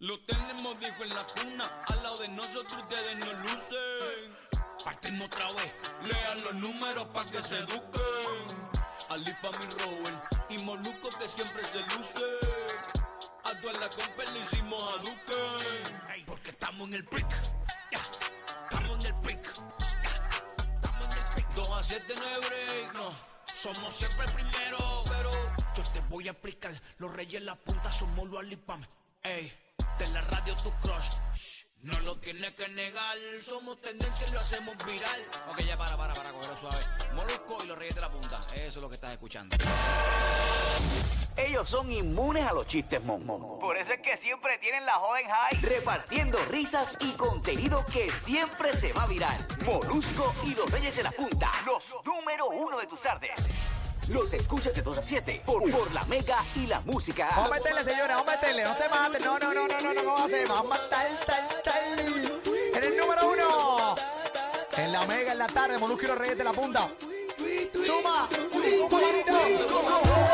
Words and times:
Lo 0.00 0.16
tenemos, 0.20 0.78
dijo 0.78 1.02
en 1.02 1.08
la 1.08 1.24
cuna. 1.24 1.84
Al 1.88 2.02
lado 2.04 2.18
de 2.18 2.28
nosotros 2.28 2.82
ustedes 2.82 3.16
no 3.16 3.32
lucen. 3.32 4.62
Partimos 4.84 5.26
otra 5.26 5.46
vez. 5.54 5.74
Lean 6.04 6.42
los 6.44 6.54
números 6.54 7.06
para 7.06 7.28
que 7.28 7.42
se 7.42 7.58
eduquen. 7.58 8.70
Ali 9.08 9.32
pa' 9.42 9.50
mi 9.50 9.66
Robert 9.82 10.34
y 10.50 10.58
Moluco 10.58 11.08
que 11.18 11.26
siempre 11.28 11.64
se 11.64 11.80
luce. 11.80 12.24
A 13.42 13.60
toda 13.60 13.72
la 13.72 13.88
compa 13.90 14.32
le 14.32 14.38
hicimos 14.38 14.80
a 14.84 15.02
Duque. 15.02 16.24
Porque 16.26 16.50
estamos 16.50 16.86
en 16.86 16.94
el 16.94 17.04
pick. 17.04 17.26
Estamos 17.90 19.04
en 19.04 19.06
el 19.06 19.20
pick. 19.22 19.48
Estamos 20.76 21.12
en 21.12 21.18
el 21.18 21.34
pick. 21.34 21.48
2 21.56 21.70
a 21.70 21.82
7 21.82 22.14
no 22.14 22.48
break. 22.48 22.94
No. 22.94 23.12
Somos 23.52 23.96
siempre 23.96 24.28
primero. 24.28 25.02
Pero 25.08 25.30
yo 25.74 25.82
te 25.92 26.00
voy 26.08 26.28
a 26.28 26.30
explicar. 26.30 26.72
Los 26.98 27.12
reyes 27.12 27.40
en 27.40 27.46
la 27.46 27.56
punta 27.56 27.90
somos 27.90 28.28
los 28.28 28.38
Alipam. 28.38 28.86
De 29.98 30.06
la 30.12 30.20
radio 30.22 30.54
tu 30.62 30.70
crush. 30.80 31.10
No 31.82 31.98
lo 32.00 32.16
tienes 32.18 32.52
que 32.52 32.68
negar. 32.68 33.16
Somos 33.42 33.80
tendencia 33.80 34.26
y 34.28 34.32
lo 34.32 34.40
hacemos 34.40 34.76
viral. 34.86 35.26
Ok, 35.50 35.60
ya 35.60 35.76
para, 35.76 35.96
para, 35.96 36.12
para, 36.12 36.32
cogerlo 36.32 36.56
suave. 36.56 36.78
Molusco 37.14 37.58
y 37.64 37.66
los 37.66 37.78
Reyes 37.78 37.94
de 37.96 38.00
la 38.00 38.10
Punta. 38.10 38.40
Eso 38.54 38.66
es 38.66 38.76
lo 38.76 38.88
que 38.88 38.94
estás 38.94 39.12
escuchando. 39.12 39.56
Ellos 41.36 41.68
son 41.68 41.90
inmunes 41.92 42.44
a 42.44 42.52
los 42.52 42.66
chistes 42.66 43.02
mon. 43.02 43.24
Por 43.60 43.76
eso 43.76 43.92
es 43.92 44.00
que 44.00 44.16
siempre 44.16 44.58
tienen 44.58 44.84
la 44.84 44.94
joven 44.94 45.26
high. 45.28 45.60
Repartiendo 45.62 46.38
risas 46.46 46.96
y 47.00 47.12
contenido 47.12 47.84
que 47.86 48.12
siempre 48.12 48.74
se 48.74 48.92
va 48.92 49.04
a 49.04 49.06
viral. 49.06 49.46
Molusco 49.64 50.34
y 50.44 50.54
los 50.54 50.70
Reyes 50.70 50.96
de 50.96 51.04
la 51.04 51.12
Punta. 51.12 51.50
Los 51.64 51.84
número 52.04 52.48
uno 52.48 52.78
de 52.78 52.86
tus 52.86 53.00
tardes. 53.00 53.38
Los 54.08 54.32
escuchas 54.32 54.74
de 54.74 54.80
2 54.80 54.98
a 54.98 55.02
7 55.02 55.42
por, 55.44 55.70
por 55.70 55.92
la 55.92 56.02
Mega 56.04 56.38
y 56.54 56.66
la 56.66 56.80
Música. 56.80 57.28
Vamos 57.36 57.52
a 57.52 57.54
meterle, 57.56 57.84
señores, 57.84 58.16
vamos 58.16 58.28
a 58.28 58.36
meterle. 58.36 58.64
No 58.64 58.76
se 58.76 58.88
maten. 58.88 59.22
No, 59.22 59.38
no, 59.38 59.54
no, 59.54 59.68
no, 59.68 59.80
no, 59.80 59.94
no, 59.94 59.94
no, 59.94 60.04
vamos 60.04 60.22
a 60.22 60.24
hacer. 60.24 60.48
Vamos 60.48 60.78
a 60.78 60.88
tal, 60.88 61.20
tal, 61.26 61.62
tal. 61.62 61.98
En 62.74 62.84
el 62.84 62.96
número 62.96 63.30
uno. 63.30 63.96
En 64.76 64.92
la 64.92 65.06
Mega, 65.06 65.32
en 65.32 65.38
la 65.38 65.46
tarde, 65.46 65.76
Molusco 65.76 66.04
y 66.04 66.08
los 66.08 66.18
Reyes 66.18 66.38
de 66.38 66.44
la 66.44 66.52
Punta. 66.52 66.90
Suma. 67.84 68.28
Eso. 68.30 70.27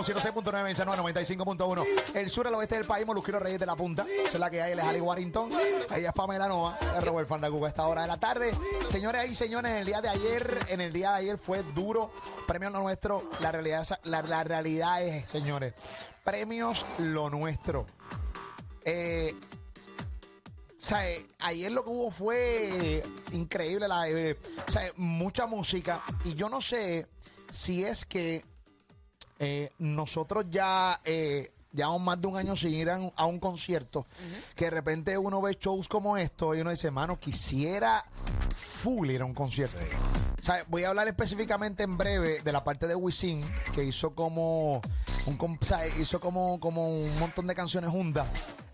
Estamos, 0.00 0.24
106.9 0.44 0.70
en 0.70 0.76
San 0.76 0.86
Juan, 0.88 0.98
95.1. 1.00 1.86
El 2.14 2.28
sur 2.28 2.46
al 2.46 2.54
oeste 2.54 2.76
del 2.76 2.84
país, 2.86 3.06
Molusquero 3.06 3.38
Reyes 3.38 3.58
de 3.60 3.66
la 3.66 3.76
Punta. 3.76 4.06
Esa 4.20 4.28
es 4.34 4.40
la 4.40 4.50
que 4.50 4.60
hay, 4.62 4.72
es 4.72 4.78
Ali 4.78 5.00
Warrington. 5.00 5.50
Ahí 5.90 6.04
es 6.04 6.12
Pamela 6.12 6.48
Nova, 6.48 6.78
es 6.80 7.04
Robert 7.04 7.28
Fandacuca 7.28 7.66
a 7.66 7.68
esta 7.68 7.86
hora 7.86 8.02
de 8.02 8.08
la 8.08 8.18
tarde. 8.18 8.56
Señores 8.88 9.28
y 9.30 9.34
señores, 9.34 9.70
en 9.72 9.78
el 9.78 9.86
día 9.86 10.00
de 10.00 10.08
ayer, 10.08 10.58
en 10.68 10.80
el 10.80 10.92
día 10.92 11.10
de 11.12 11.16
ayer 11.18 11.38
fue 11.38 11.62
duro. 11.74 12.10
Premios 12.46 12.72
lo 12.72 12.80
nuestro. 12.80 13.28
La 13.40 13.52
realidad, 13.52 13.82
es- 13.82 13.98
la, 14.04 14.22
la 14.22 14.44
realidad 14.44 15.02
es, 15.02 15.28
señores, 15.30 15.74
premios 16.24 16.84
lo 16.98 17.30
nuestro. 17.30 17.86
Eh, 18.84 19.34
o 20.82 20.86
sea, 20.86 21.08
eh, 21.08 21.26
ayer 21.40 21.70
lo 21.70 21.84
que 21.84 21.90
hubo 21.90 22.10
fue 22.10 23.02
increíble, 23.32 23.86
la, 23.86 24.08
eh, 24.08 24.38
o 24.66 24.70
sea, 24.72 24.82
mucha 24.96 25.46
música. 25.46 26.02
Y 26.24 26.34
yo 26.34 26.48
no 26.48 26.60
sé 26.60 27.06
si 27.50 27.84
es 27.84 28.06
que 28.06 28.44
eh, 29.40 29.72
nosotros 29.78 30.44
ya 30.50 31.00
eh, 31.04 31.50
llevamos 31.72 32.00
más 32.02 32.20
de 32.20 32.26
un 32.28 32.36
año 32.36 32.54
sin 32.54 32.74
ir 32.74 32.90
a 32.90 33.00
un, 33.00 33.10
a 33.16 33.26
un 33.26 33.40
concierto, 33.40 34.06
que 34.54 34.66
de 34.66 34.70
repente 34.70 35.18
uno 35.18 35.40
ve 35.42 35.56
shows 35.60 35.88
como 35.88 36.16
esto 36.16 36.54
y 36.54 36.60
uno 36.60 36.70
dice, 36.70 36.90
mano, 36.92 37.16
quisiera 37.18 38.04
full 38.56 39.10
ir 39.10 39.22
a 39.22 39.24
un 39.24 39.34
concierto. 39.34 39.82
O 40.38 40.42
sea, 40.42 40.64
voy 40.68 40.84
a 40.84 40.88
hablar 40.88 41.06
específicamente 41.08 41.82
en 41.82 41.96
breve 41.98 42.40
de 42.40 42.52
la 42.52 42.64
parte 42.64 42.86
de 42.86 42.94
Wisin, 42.94 43.42
que 43.74 43.84
hizo 43.84 44.14
como 44.14 44.80
un, 45.26 45.36
com- 45.36 45.58
o 45.60 45.64
sea, 45.64 45.86
hizo 45.86 46.18
como, 46.20 46.58
como 46.60 46.88
un 46.88 47.18
montón 47.18 47.46
de 47.46 47.54
canciones 47.54 47.90
juntas. 47.90 48.26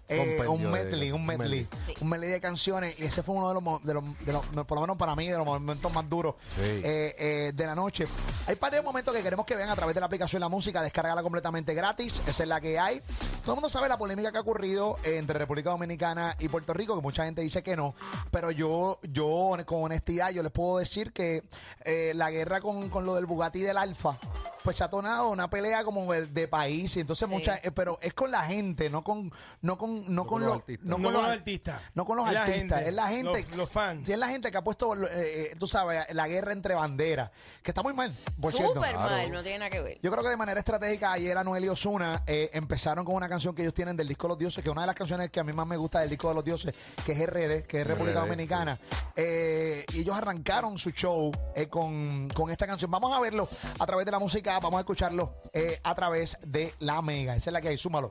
Eh, 0.08 0.40
un 0.48 0.70
medley, 0.70 1.10
un 1.10 1.26
medley, 1.26 1.66
un 2.00 2.08
medley 2.08 2.30
de 2.30 2.40
canciones 2.40 2.98
y 3.00 3.04
ese 3.04 3.24
fue 3.24 3.34
uno 3.34 3.48
de 3.48 3.54
los, 3.54 3.62
mo- 3.62 3.80
de 3.82 3.92
los, 3.94 4.04
de 4.24 4.32
los- 4.32 4.46
por 4.64 4.76
lo 4.76 4.80
menos 4.82 4.96
para 4.96 5.16
mí, 5.16 5.26
de 5.26 5.36
los 5.36 5.44
momentos 5.44 5.92
más 5.92 6.08
duros 6.08 6.36
Sí. 6.54 6.62
eh, 6.62 7.14
eh, 7.18 7.52
de 7.54 7.66
la 7.66 7.74
noche. 7.74 8.06
Hay 8.46 8.54
varios 8.54 8.84
momentos 8.84 9.12
que 9.12 9.22
queremos 9.22 9.44
que 9.46 9.56
vean 9.56 9.68
a 9.68 9.74
través 9.74 9.94
de 9.94 10.00
la 10.00 10.06
aplicación 10.06 10.38
La 10.40 10.48
Música, 10.48 10.80
descargala 10.82 11.22
completamente 11.24 11.74
gratis, 11.74 12.22
esa 12.26 12.42
es 12.44 12.48
la 12.48 12.60
que 12.60 12.78
hay. 12.78 13.00
Todo 13.42 13.52
el 13.52 13.56
mundo 13.56 13.68
sabe 13.68 13.88
la 13.88 13.98
polémica 13.98 14.30
que 14.30 14.38
ha 14.38 14.42
ocurrido 14.42 14.96
entre 15.04 15.38
República 15.38 15.70
Dominicana 15.70 16.36
y 16.38 16.48
Puerto 16.48 16.72
Rico, 16.72 16.94
que 16.94 17.02
mucha 17.02 17.24
gente 17.24 17.42
dice 17.42 17.62
que 17.64 17.74
no, 17.76 17.94
pero 18.30 18.50
yo, 18.52 18.98
yo 19.10 19.56
con 19.66 19.82
honestidad, 19.84 20.30
yo 20.30 20.42
les 20.42 20.52
puedo 20.52 20.78
decir 20.78 21.12
que 21.12 21.42
eh, 21.84 22.12
la 22.14 22.30
guerra 22.30 22.60
con, 22.60 22.88
con 22.90 23.04
lo 23.06 23.14
del 23.16 23.26
Bugatti 23.26 23.58
y 23.60 23.62
del 23.62 23.76
Alfa, 23.76 24.18
pues 24.62 24.76
se 24.76 24.84
ha 24.84 24.90
tornado 24.90 25.28
una 25.30 25.48
pelea 25.48 25.84
como 25.84 26.12
de, 26.12 26.26
de 26.26 26.48
país, 26.48 26.96
y 26.96 27.00
entonces 27.00 27.28
mucha, 27.28 27.56
eh, 27.58 27.70
pero 27.72 27.98
es 28.02 28.12
con 28.14 28.30
la 28.32 28.42
gente, 28.44 28.90
no 28.90 29.02
con, 29.02 29.32
no 29.62 29.78
con, 29.78 29.95
no, 30.08 30.26
con, 30.26 30.26
con 30.26 30.42
los 30.42 30.50
los, 30.50 30.58
artistas. 30.60 30.86
no 30.86 30.98
No 30.98 31.04
con 31.04 31.12
los 31.12 31.24
artistas. 31.24 31.82
no 31.94 32.04
con 32.04 32.16
los 32.16 32.26
Es 32.28 32.32
la 32.34 32.42
artistas, 32.42 32.60
gente, 32.78 32.88
es 32.88 32.94
la 32.94 33.08
gente, 33.08 33.46
los- 33.48 33.56
los 33.56 33.70
fans. 33.70 34.06
Sí, 34.06 34.12
es 34.12 34.18
la 34.18 34.28
gente 34.28 34.50
que 34.50 34.58
ha 34.58 34.64
puesto, 34.64 34.94
eh, 34.94 35.08
eh, 35.12 35.56
tú 35.58 35.66
sabes, 35.66 36.06
la 36.14 36.28
guerra 36.28 36.52
entre 36.52 36.74
banderas, 36.74 37.30
que 37.62 37.70
está 37.70 37.82
muy 37.82 37.92
mal, 37.94 38.14
por 38.40 38.52
cierto. 38.52 38.74
Súper 38.74 38.96
mal, 38.96 39.30
no 39.32 39.42
tiene 39.42 39.58
nada 39.58 39.70
que 39.70 39.80
ver. 39.80 39.98
Yo 40.02 40.10
creo 40.10 40.22
que 40.22 40.30
de 40.30 40.36
manera 40.36 40.58
estratégica 40.60 41.12
ayer 41.12 41.36
Anuel 41.36 41.64
y 41.64 41.68
Osuna 41.68 42.22
eh, 42.26 42.50
empezaron 42.52 43.04
con 43.04 43.14
una 43.14 43.28
canción 43.28 43.54
que 43.54 43.62
ellos 43.62 43.74
tienen 43.74 43.96
del 43.96 44.08
disco 44.08 44.26
de 44.26 44.30
los 44.30 44.38
dioses, 44.38 44.62
que 44.62 44.68
es 44.68 44.72
una 44.72 44.82
de 44.82 44.86
las 44.88 44.96
canciones 44.96 45.30
que 45.30 45.40
a 45.40 45.44
mí 45.44 45.52
más 45.52 45.66
me 45.66 45.76
gusta 45.76 46.00
del 46.00 46.10
disco 46.10 46.28
de 46.28 46.34
los 46.34 46.44
dioses, 46.44 46.74
que 47.04 47.12
es 47.12 47.26
RD, 47.26 47.66
que 47.66 47.80
es 47.80 47.86
República 47.86 48.20
RD, 48.20 48.24
Dominicana. 48.24 48.78
Eh, 49.14 49.84
y 49.92 50.00
ellos 50.00 50.16
arrancaron 50.16 50.76
su 50.78 50.90
show 50.90 51.32
eh, 51.54 51.68
con, 51.68 52.28
con 52.34 52.50
esta 52.50 52.66
canción. 52.66 52.90
Vamos 52.90 53.12
a 53.16 53.20
verlo 53.20 53.48
a 53.78 53.86
través 53.86 54.04
de 54.06 54.12
la 54.12 54.18
música, 54.18 54.58
vamos 54.60 54.78
a 54.78 54.80
escucharlo 54.80 55.40
eh, 55.52 55.80
a 55.82 55.94
través 55.94 56.36
de 56.46 56.74
la 56.80 57.00
Mega. 57.02 57.34
Esa 57.36 57.50
es 57.50 57.52
la 57.52 57.60
que 57.60 57.68
hay, 57.68 57.78
súmalo. 57.78 58.08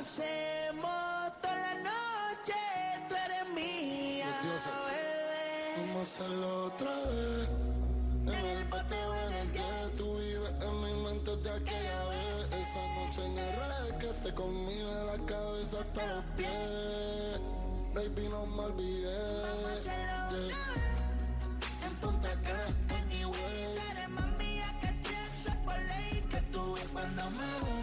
Hacemos 0.00 1.40
toda 1.42 1.56
la 1.56 1.74
noche, 1.74 2.54
tú 3.08 3.14
eres 3.26 3.48
mía, 3.54 4.26
bebé. 4.42 5.86
Vamos 5.86 5.96
a 5.98 6.02
hacerlo 6.02 6.64
otra 6.66 6.90
vez. 7.00 7.48
En 8.26 8.46
el 8.46 8.64
pateo 8.70 9.14
en 9.26 9.34
el 9.34 9.52
que 9.52 9.96
tú 9.98 10.18
vives, 10.18 10.54
en 10.62 10.80
mi 10.82 10.92
mente 11.04 11.36
de 11.36 11.50
aquella 11.50 12.04
vez. 12.06 12.46
Esa 12.62 12.82
noche 12.96 13.24
en 13.26 13.38
el 13.38 13.52
red 13.56 13.98
que 13.98 14.06
te 14.22 14.34
comí 14.34 14.74
de 14.74 15.04
la 15.04 15.18
cabeza 15.26 15.80
hasta 15.80 16.06
los 16.06 16.24
pies. 16.36 17.40
Baby, 17.94 18.28
no 18.30 18.46
me 18.46 18.62
olvidé. 18.62 19.42
Vamos 19.42 19.66
a 19.66 19.72
hacerlo 19.74 20.10
Yeah. 20.30 20.56
otra 20.56 20.72
vez. 20.72 21.84
En 21.86 21.94
Punta 21.96 22.32
Cana, 22.42 23.02
anyway. 23.02 23.74
Tú 23.74 23.80
eres 23.92 24.08
más 24.08 24.38
mía 24.38 24.68
que 24.80 25.54
por 25.64 25.78
ley 25.78 26.22
que 26.30 26.40
tú 26.52 26.72
ves 26.74 26.84
cuando 26.92 27.30
me 27.32 27.38
ves. 27.38 27.79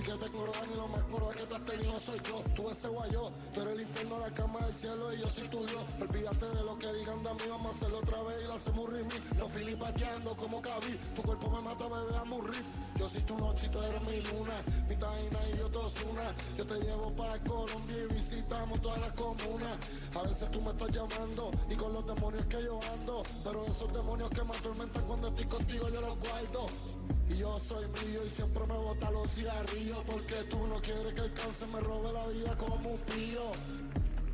Tienes 0.00 0.14
un 0.14 0.18
piquete 0.18 0.36
cordón 0.36 0.70
y 0.72 0.76
lo 0.76 0.88
más 0.88 1.02
cordón 1.04 1.34
que 1.34 1.42
tú 1.42 1.54
has 1.54 1.64
tenido 1.64 2.00
soy 2.00 2.20
yo. 2.24 2.42
Tú 2.54 2.70
ese 2.70 2.88
guayo, 2.88 3.30
tú 3.52 3.60
eres 3.60 3.74
el 3.74 3.80
infierno, 3.82 4.18
la 4.18 4.30
cama 4.30 4.60
del 4.60 4.74
cielo 4.74 5.12
y 5.12 5.18
yo 5.18 5.28
soy 5.28 5.48
tu 5.48 5.66
Dios. 5.66 5.82
Olvídate 6.00 6.46
de 6.46 6.62
lo 6.62 6.78
que 6.78 6.92
digan 6.94 7.22
de 7.22 7.34
mí, 7.34 7.40
vamos 7.50 7.72
a 7.72 7.76
hacerlo 7.76 7.98
otra 7.98 8.22
vez 8.22 8.36
y 8.42 8.46
lo 8.46 8.52
hacemos 8.54 8.90
remix. 8.90 9.36
Los 9.38 9.52
filipateando 9.52 10.36
como 10.36 10.62
cabí, 10.62 10.98
tu 11.14 11.22
cuerpo 11.22 11.50
me 11.50 11.60
mata, 11.60 11.84
bebé, 11.88 12.16
a 12.16 12.24
morir. 12.24 12.64
Yo 12.96 13.08
soy 13.08 13.22
tu 13.22 13.36
noche 13.36 13.66
y 13.66 13.70
tú 13.70 13.82
eres 13.82 14.02
mi 14.02 14.20
luna, 14.20 14.54
mi 14.88 14.96
taina 14.96 15.38
y 15.52 15.58
yo 15.58 15.68
todos 15.68 15.94
una. 16.10 16.34
Yo 16.56 16.66
te 16.66 16.74
llevo 16.80 17.12
para 17.12 17.38
Colombia 17.44 17.96
y 17.98 18.14
visitamos 18.14 18.80
todas 18.80 19.00
las 19.00 19.12
comunas. 19.12 19.78
A 20.14 20.22
veces 20.22 20.50
tú 20.50 20.62
me 20.62 20.70
estás 20.70 20.90
llamando 20.90 21.50
y 21.68 21.74
con 21.74 21.92
los 21.92 22.06
demonios 22.06 22.46
que 22.46 22.62
yo 22.62 22.80
ando. 22.94 23.22
Pero 23.44 23.66
esos 23.66 23.92
demonios 23.92 24.30
que 24.30 24.44
me 24.44 24.56
atormentan 24.56 25.04
cuando 25.04 25.28
estoy 25.28 25.46
contigo 25.46 25.88
yo 25.90 26.00
los 26.00 26.18
guardo. 26.18 26.99
Y 27.28 27.36
yo 27.38 27.58
soy 27.58 27.86
mío 27.86 28.24
y 28.24 28.30
siempre 28.30 28.66
me 28.66 28.74
bota 28.74 29.10
los 29.10 29.30
cigarrillos 29.30 29.98
Porque 30.06 30.34
tú 30.50 30.66
no 30.66 30.80
quieres 30.80 31.14
que 31.14 31.20
el 31.20 31.32
cáncer 31.32 31.68
me 31.68 31.80
robe 31.80 32.12
la 32.12 32.26
vida 32.28 32.56
como 32.56 32.74
un 32.76 33.00
pío 33.00 33.52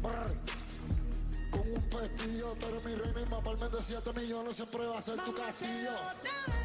Brr. 0.02 0.36
Con 1.50 1.60
un 1.72 1.82
pestillo, 1.88 2.54
tú 2.60 2.66
eres 2.66 2.84
mi 2.84 2.94
reina 2.94 3.20
y 3.20 3.24
papalme 3.24 3.68
de 3.68 3.82
7 3.82 4.12
millones 4.12 4.56
siempre 4.56 4.86
va 4.86 4.98
a 4.98 5.02
ser 5.02 5.16
tu 5.24 5.32
castillo 5.34 5.90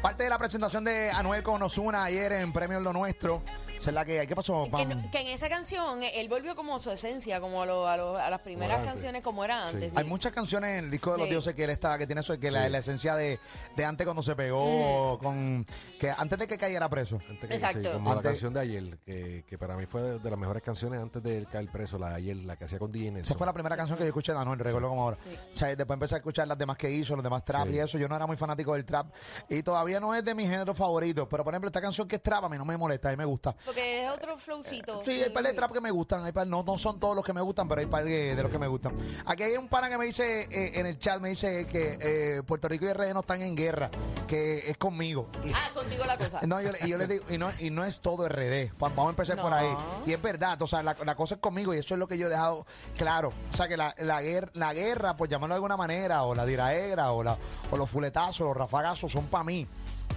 Parte 0.02 0.24
de 0.24 0.30
la 0.30 0.38
presentación 0.38 0.84
de 0.84 1.10
Anuel 1.10 1.42
con 1.42 1.62
Osuna 1.62 2.04
ayer 2.04 2.32
en 2.32 2.52
Premios 2.52 2.82
Lo 2.82 2.92
Nuestro. 2.92 3.42
Esa 3.82 3.90
es 3.90 3.94
la 3.96 4.04
que 4.04 4.20
hay. 4.20 4.26
¿Qué 4.28 4.36
pasó, 4.36 4.62
Que, 4.66 4.70
Pam? 4.70 4.88
no- 4.90 5.10
que 5.10 5.18
en 5.18 5.26
esa 5.26 5.48
canción 5.48 6.04
eh, 6.04 6.12
él 6.20 6.28
volvió 6.28 6.54
como 6.54 6.76
a 6.76 6.78
su 6.78 6.90
esencia, 6.92 7.40
como 7.40 7.62
a, 7.62 7.66
lo- 7.66 7.88
a 7.88 7.96
lo- 7.96 8.16
a 8.16 8.30
las 8.30 8.40
primeras 8.40 8.84
canciones 8.84 9.22
como 9.22 9.44
era 9.44 9.68
Sí. 9.70 9.74
antes. 9.74 9.96
Hay 9.96 10.04
muchas 10.04 10.30
canciones 10.30 10.78
en 10.78 10.84
el 10.84 10.90
disco 10.92 11.10
de 11.12 11.18
los 11.18 11.26
Sí. 11.26 11.30
dioses 11.32 11.54
que 11.56 11.64
él 11.64 11.70
está, 11.70 11.98
que 11.98 12.06
tiene 12.06 12.20
eso, 12.20 12.38
que 12.38 12.52
la, 12.52 12.68
la 12.68 12.78
esencia 12.78 13.16
de, 13.16 13.40
de 13.76 13.84
antes 13.84 14.06
cuando 14.06 14.22
se 14.22 14.36
pegó, 14.36 15.18
con 15.18 15.66
que 15.98 16.10
antes 16.16 16.38
de 16.38 16.46
que 16.46 16.58
cayera 16.58 16.88
preso. 16.88 17.18
Antes 17.28 17.48
que- 17.48 17.54
Exacto. 17.56 17.78
sí, 17.82 17.88
como 17.92 18.10
Antes- 18.12 18.24
la 18.24 18.30
canción 18.30 18.54
de 18.54 18.60
ayer, 18.60 18.98
que, 19.04 19.44
que 19.48 19.58
para 19.58 19.76
mí 19.76 19.84
fue 19.86 20.00
de, 20.00 20.18
de 20.20 20.30
las 20.30 20.38
mejores 20.38 20.62
canciones 20.62 21.00
antes 21.00 21.20
de 21.20 21.38
él 21.38 21.48
caer 21.50 21.68
preso, 21.68 21.98
la 21.98 22.10
de 22.10 22.14
ayer, 22.16 22.36
la 22.36 22.54
que 22.56 22.66
hacía 22.66 22.78
con 22.78 22.92
DJ 22.92 23.18
Esa 23.18 23.34
fue 23.34 23.46
la 23.48 23.52
primera 23.52 23.76
canción 23.76 23.98
que 23.98 24.04
yo 24.04 24.08
escuché 24.08 24.32
de 24.32 24.38
Anuel, 24.38 24.60
recuerdo 24.60 24.90
como 24.90 25.02
ahora. 25.02 25.16
O 25.16 25.54
sea, 25.56 25.74
después 25.74 25.96
empecé 25.96 26.14
a 26.14 26.18
escuchar 26.18 26.46
las 26.46 26.56
demás 26.56 26.76
que 26.76 26.88
hizo, 26.88 27.16
los 27.16 27.24
demás 27.24 27.44
trap 27.44 27.66
Sí. 27.66 27.74
y 27.74 27.78
eso. 27.80 27.98
Yo 27.98 28.06
no 28.08 28.14
era 28.14 28.28
muy 28.28 28.36
fanático 28.36 28.74
del 28.74 28.84
trap. 28.84 29.12
Y 29.48 29.64
todavía 29.64 29.98
no 29.98 30.14
es 30.14 30.24
de 30.24 30.36
mis 30.36 30.48
géneros 30.48 30.76
favoritos. 30.76 31.26
Pero 31.28 31.42
por 31.42 31.52
ejemplo, 31.52 31.66
esta 31.66 31.80
canción 31.80 32.06
que 32.06 32.14
es 32.16 32.22
trap 32.22 32.44
a 32.44 32.48
mí 32.48 32.56
no 32.56 32.64
me 32.64 32.76
molesta, 32.76 33.08
a 33.08 33.10
mí 33.10 33.16
me 33.16 33.24
gusta. 33.24 33.56
Porque 33.64 33.71
es 33.80 34.10
otro 34.10 34.36
flowcito. 34.38 35.02
Sí, 35.04 35.22
hay 35.22 35.30
par 35.30 35.44
de 35.44 35.52
trap 35.52 35.72
que 35.72 35.80
me 35.80 35.90
gustan, 35.90 36.24
hay 36.24 36.32
par- 36.32 36.46
no, 36.46 36.62
no 36.62 36.78
son 36.78 36.98
todos 37.00 37.14
los 37.16 37.24
que 37.24 37.32
me 37.32 37.40
gustan, 37.40 37.68
pero 37.68 37.80
hay 37.80 37.86
par 37.86 38.04
de, 38.04 38.34
de 38.34 38.42
los 38.42 38.50
que 38.50 38.58
me 38.58 38.66
gustan. 38.66 38.94
Aquí 39.26 39.42
hay 39.42 39.56
un 39.56 39.68
pana 39.68 39.88
que 39.88 39.98
me 39.98 40.04
dice 40.04 40.42
eh, 40.50 40.72
en 40.80 40.86
el 40.86 40.98
chat, 40.98 41.20
me 41.20 41.30
dice 41.30 41.66
que 41.66 41.96
eh, 42.00 42.42
Puerto 42.44 42.68
Rico 42.68 42.86
y 42.86 42.92
RD 42.92 43.12
no 43.14 43.20
están 43.20 43.42
en 43.42 43.54
guerra, 43.56 43.90
que 44.26 44.70
es 44.70 44.76
conmigo. 44.76 45.28
Y- 45.44 45.52
Ah, 45.54 45.70
contigo 45.74 46.04
la 46.04 46.16
cosa. 46.16 46.40
no, 46.46 46.60
yo, 46.60 46.70
y 46.84 46.88
yo 46.88 46.98
les 46.98 47.08
digo, 47.08 47.24
y 47.28 47.38
no, 47.38 47.50
y 47.60 47.70
no 47.70 47.84
es 47.84 48.00
todo 48.00 48.28
RD. 48.28 48.72
Va- 48.82 48.88
Vamos 48.88 49.06
a 49.06 49.10
empezar 49.10 49.40
por 49.40 49.52
ahí. 49.52 49.68
Y 50.06 50.12
es 50.12 50.20
verdad, 50.22 50.60
o 50.62 50.66
sea, 50.66 50.82
la, 50.82 50.96
la 51.04 51.14
cosa 51.14 51.34
es 51.36 51.40
conmigo 51.40 51.72
y 51.74 51.78
eso 51.78 51.94
es 51.94 51.98
lo 52.00 52.06
que 52.08 52.18
yo 52.18 52.26
he 52.26 52.30
dejado 52.30 52.66
claro. 52.96 53.32
O 53.52 53.56
sea, 53.56 53.68
que 53.68 53.76
la, 53.76 53.94
la, 53.98 54.20
guerra, 54.22 54.50
la 54.54 54.74
guerra, 54.74 55.16
por 55.16 55.28
llamarlo 55.28 55.54
de 55.54 55.56
alguna 55.56 55.76
manera, 55.76 56.22
o 56.24 56.34
la 56.34 56.44
diraegra, 56.46 57.12
o, 57.12 57.22
la, 57.22 57.36
o 57.70 57.76
los 57.76 57.88
fuletazos, 57.88 58.40
los 58.46 58.56
rafagazos, 58.56 59.10
son 59.12 59.26
para 59.28 59.44
mí. 59.44 59.66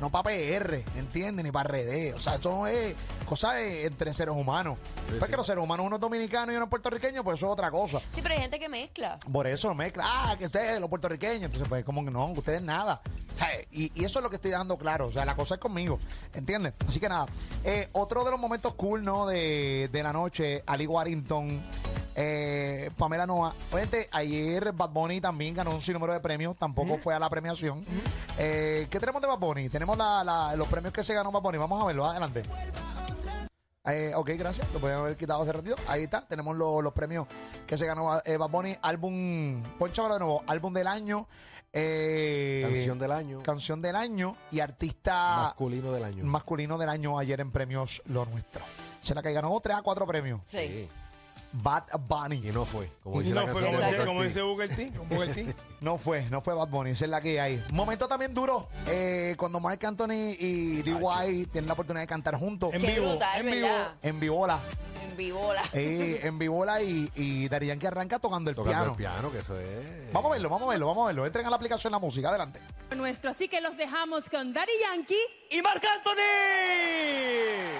No 0.01 0.12
para 0.12 0.24
PR, 0.24 0.83
¿entiendes? 0.95 1.44
Ni 1.44 1.51
para 1.51 1.69
RD. 1.69 2.15
O 2.15 2.19
sea, 2.19 2.36
esto 2.36 2.51
no 2.51 2.68
es 2.68 2.95
cosa 3.25 3.53
de, 3.53 3.86
entre 3.86 4.13
seres 4.13 4.36
humanos. 4.36 4.77
Sí, 5.07 5.13
pues 5.18 5.24
sí. 5.24 5.31
que 5.31 5.38
los 5.38 5.47
seres 5.47 5.63
humanos, 5.63 5.86
uno 5.86 5.95
es 5.95 6.01
dominicano 6.01 6.51
y 6.51 6.56
uno 6.56 6.65
es 6.65 6.69
puertorriqueño, 6.69 7.24
pues 7.24 7.38
eso 7.38 7.47
es 7.47 7.51
otra 7.51 7.71
cosa. 7.71 8.00
Sí, 8.13 8.21
pero 8.21 8.36
hay 8.36 8.42
gente 8.42 8.59
que 8.59 8.69
mezcla. 8.69 9.19
Por 9.31 9.47
eso 9.47 9.74
mezcla, 9.74 10.03
ah, 10.06 10.36
que 10.38 10.45
ustedes, 10.45 10.80
los 10.80 10.89
puertorriqueños, 10.89 11.44
entonces 11.44 11.68
pues 11.68 11.83
como 11.83 12.03
que 12.03 12.12
no, 12.12 12.25
ustedes 12.27 12.62
nada. 12.62 13.01
O 13.33 13.38
sea, 13.38 13.50
y, 13.71 13.92
y 14.00 14.06
eso 14.06 14.19
es 14.19 14.24
lo 14.24 14.30
que 14.30 14.38
estoy 14.38 14.51
dejando 14.51 14.77
claro, 14.77 15.07
o 15.07 15.12
sea, 15.12 15.25
la 15.25 15.36
cosa 15.36 15.56
es 15.56 15.59
conmigo, 15.59 16.00
¿entiendes? 16.33 16.74
Así 16.88 17.00
que 17.00 17.09
nada, 17.09 17.25
eh, 17.63 17.89
otro 17.94 18.24
de 18.24 18.31
los 18.31 18.39
momentos 18.39 18.74
cool, 18.75 19.03
¿no? 19.03 19.25
De, 19.25 19.89
de 19.92 20.03
la 20.03 20.13
noche, 20.13 20.63
Ali 20.65 20.88
Warrington, 20.88 21.62
eh, 22.15 22.89
Pamela 22.97 23.27
Noa. 23.27 23.53
Oye, 23.71 24.07
ayer 24.12 24.71
Bad 24.71 24.89
Bunny 24.92 25.19
también 25.19 25.53
ganó 25.53 25.71
un 25.71 25.81
sinnúmero 25.81 26.13
de 26.13 26.21
premios, 26.21 26.56
tampoco 26.57 26.97
fue 26.97 27.13
a 27.13 27.19
la 27.19 27.30
premiación. 27.30 27.86
Eh, 28.38 28.88
¿Qué 28.89 29.00
tenemos 29.00 29.21
de 29.21 29.27
Bad 29.27 29.39
Bunny? 29.39 29.69
Tenemos 29.69 29.85
la- 29.94 30.24
la- 30.24 30.56
los 30.56 30.68
premios 30.68 30.92
que 30.94 31.04
se 31.04 31.14
ganó 31.14 31.32
Bunny, 31.32 31.58
vamos 31.58 31.82
a 31.82 31.86
verlo, 31.86 32.06
adelante. 32.06 32.44
Eh, 33.88 34.14
ok, 34.16 34.32
gracias. 34.38 34.68
Lo 34.74 34.80
podían 34.80 35.00
haber 35.00 35.16
quitado 35.16 35.44
hace 35.44 35.52
ratito. 35.54 35.76
Ahí 35.88 36.04
está. 36.04 36.22
Tenemos 36.26 36.56
lo- 36.58 36.82
los 36.82 36.92
premios 36.94 37.28
que 37.68 37.78
se 37.78 37.86
ganó 37.86 38.18
eh, 38.26 38.38
Bad 38.38 38.50
Bunny. 38.50 38.76
Álbum, 38.82 39.62
ponchámelo 39.78 40.16
de 40.16 40.20
nuevo. 40.22 40.44
Álbum 40.48 40.74
del 40.74 40.88
año. 40.88 41.28
eh, 41.78 42.64
Canción 42.66 42.98
del 42.98 43.12
año, 43.12 43.44
Canción 43.44 43.82
del 43.82 43.96
año. 43.98 44.38
Y 44.50 44.62
artista 44.62 45.38
masculino 45.44 45.92
del 45.92 46.04
año. 46.06 46.24
masculino 46.24 46.78
del 46.78 46.88
año 46.90 47.20
ayer 47.20 47.42
en 47.42 47.52
premios 47.52 48.02
Lo 48.06 48.26
Nuestro. 48.26 48.64
Se 49.02 49.14
la 49.14 49.22
que 49.22 49.34
ganó 49.34 49.60
3 49.60 49.78
a 49.78 49.81
4 49.81 50.08
premios. 50.08 50.40
Sí. 50.46 50.58
Sí. 50.58 50.90
Bad 51.62 51.84
Bunny. 52.07 52.38
Y 52.48 52.52
no 52.52 52.66
fue, 52.66 52.90
como 53.04 53.22
Y 53.22 53.24
dice 53.25 53.36
no 53.36 53.42
la 53.46 53.52
fue, 53.52 53.62
canción 53.62 53.74
como 53.74 53.81
de 53.81 53.88
dice- 53.88 53.96
Booker 53.98 54.07
como 54.07 54.19
T. 54.22 54.25
dice 54.28 54.42
Booker 54.42 54.75
T. 54.75 54.92
con 54.98 55.10
Booker 55.10 55.34
T. 55.34 55.56
No 55.81 55.98
fue, 56.00 56.24
no 56.31 56.42
fue 56.42 56.54
Bad 56.56 56.69
Bunny, 56.69 56.92
esa 56.92 57.06
es 57.06 57.12
la 57.12 57.22
que 57.22 57.40
hay. 57.40 57.63
Momento 57.72 58.07
también 58.07 58.34
duro, 58.34 58.68
eh, 58.88 59.36
cuando 59.38 59.60
Mark 59.60 59.86
Anthony 59.86 60.34
y 60.40 60.81
D.Y. 60.81 61.46
tienen 61.48 61.68
la 61.68 61.74
oportunidad 61.74 62.02
de 62.04 62.07
cantar 62.07 62.36
juntos. 62.38 62.74
En 62.74 62.81
Qué 62.81 62.94
vivo, 62.94 63.10
brutal, 63.10 63.40
en 63.42 63.46
vivo. 63.46 63.68
¿verdad? 63.68 63.94
En 64.02 64.19
Vivola. 64.19 64.60
En 65.12 65.18
vivola. 65.18 65.62
Eh, 65.74 66.19
en 66.24 66.40
Vivola 66.40 66.81
y, 66.81 67.10
y 67.16 67.48
Darían 67.50 67.78
que 67.80 67.88
arranca 67.88 68.18
tocando 68.19 68.50
el 68.50 68.56
Tocando 68.56 68.72
piano. 68.78 68.92
el 68.92 68.98
piano, 68.98 69.31
que 69.31 69.40
eso 69.40 69.60
es. 69.60 70.12
Vamos 70.12 70.30
a 70.31 70.34
verlo, 70.34 70.50
vamos 70.50 70.68
a 70.68 70.72
verlo, 70.72 70.88
vamos 70.88 71.04
a 71.04 71.07
verlo. 71.07 71.25
Entren 71.25 71.46
a 71.46 71.50
la 71.52 71.56
aplicación 71.56 71.92
La 71.92 72.00
Música, 72.00 72.30
adelante. 72.30 72.60
nuestro. 72.96 73.30
Así 73.30 73.48
que 73.48 73.62
los 73.62 73.78
dejamos 73.78 74.25
con 74.30 74.54
Daddy 74.54 74.72
Yankee. 74.81 75.16
¡Y 75.52 75.62
Marc 75.62 75.84
Anthony! 75.86 77.80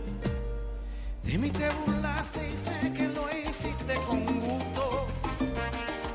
De 1.31 1.37
mí 1.37 1.49
te 1.49 1.69
burlaste 1.85 2.39
y 2.45 2.57
sé 2.57 2.91
que 2.91 3.07
lo 3.07 3.25
hiciste 3.31 3.93
con 4.05 4.25
gusto. 4.25 5.07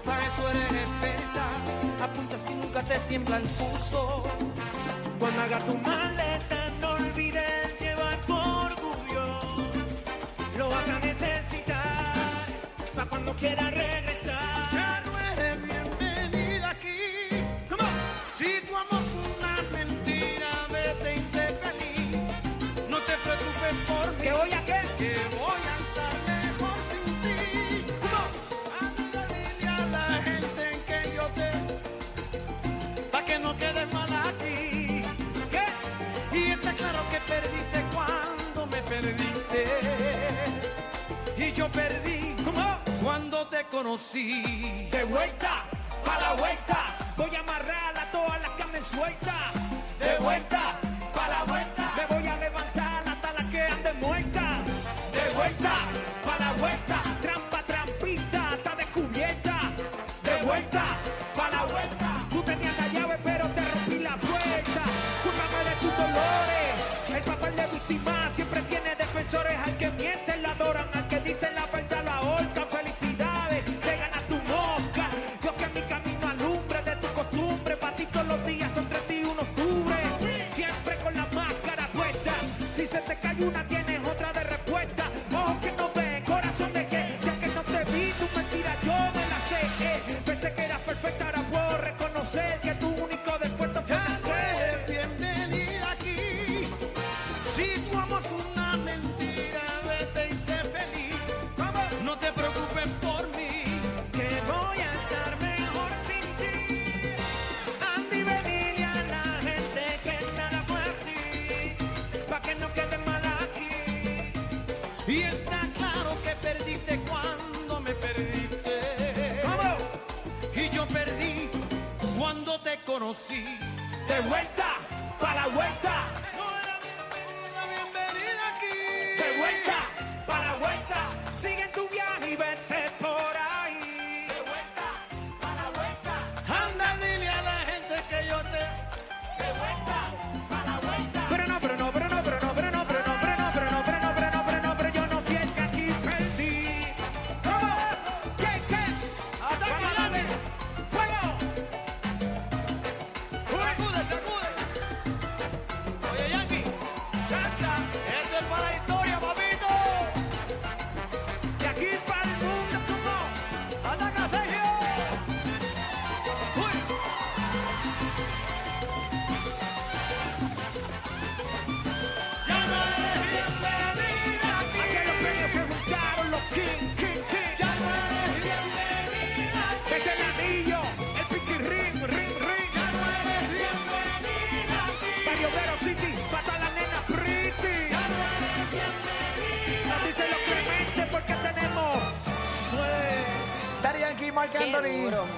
Para 0.04 0.26
eso 0.26 0.50
eres 0.50 0.72
experta, 0.72 2.04
apunta 2.04 2.36
si 2.38 2.52
nunca 2.52 2.82
te 2.82 2.98
tiembla 3.08 3.38
el 3.38 3.44
pulso. 3.44 4.24
Cuando 5.18 5.40
haga 5.40 5.58
tu 5.60 5.74
maleta, 5.78 6.68
no 6.82 6.90
olvides 6.90 7.80
llevar 7.80 8.16
tu 8.26 8.34
orgullo. 8.34 9.40
Lo 10.58 10.68
vas 10.68 10.86
a 10.86 10.98
necesitar 10.98 12.14
para 12.94 13.08
cuando 13.08 13.32
quieras 13.36 13.70
regresar. 13.70 14.05
Conocí. 43.76 44.88
De 44.90 45.04
vuelta, 45.04 45.64
pa' 46.04 46.18
la 46.18 46.32
vuelta. 46.34 46.96
Voy 47.16 47.34
a 47.34 47.40
amarrar 47.40 47.98
a 47.98 48.10
todas 48.10 48.40
las 48.40 48.50
carnes 48.52 48.84
sueltas. 48.86 49.52
De 49.98 50.16
vuelta, 50.18 50.78
tiene 69.28 69.44
defensores. 69.44 69.58
Al 69.64 69.76
que 69.76 69.86
miente 69.86 69.95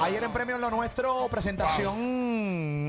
Ayer 0.01 0.25
en 0.25 0.33
Premio 0.33 0.59
Lo 0.59 0.71
Nuestro, 0.71 1.29
presentación 1.29 2.28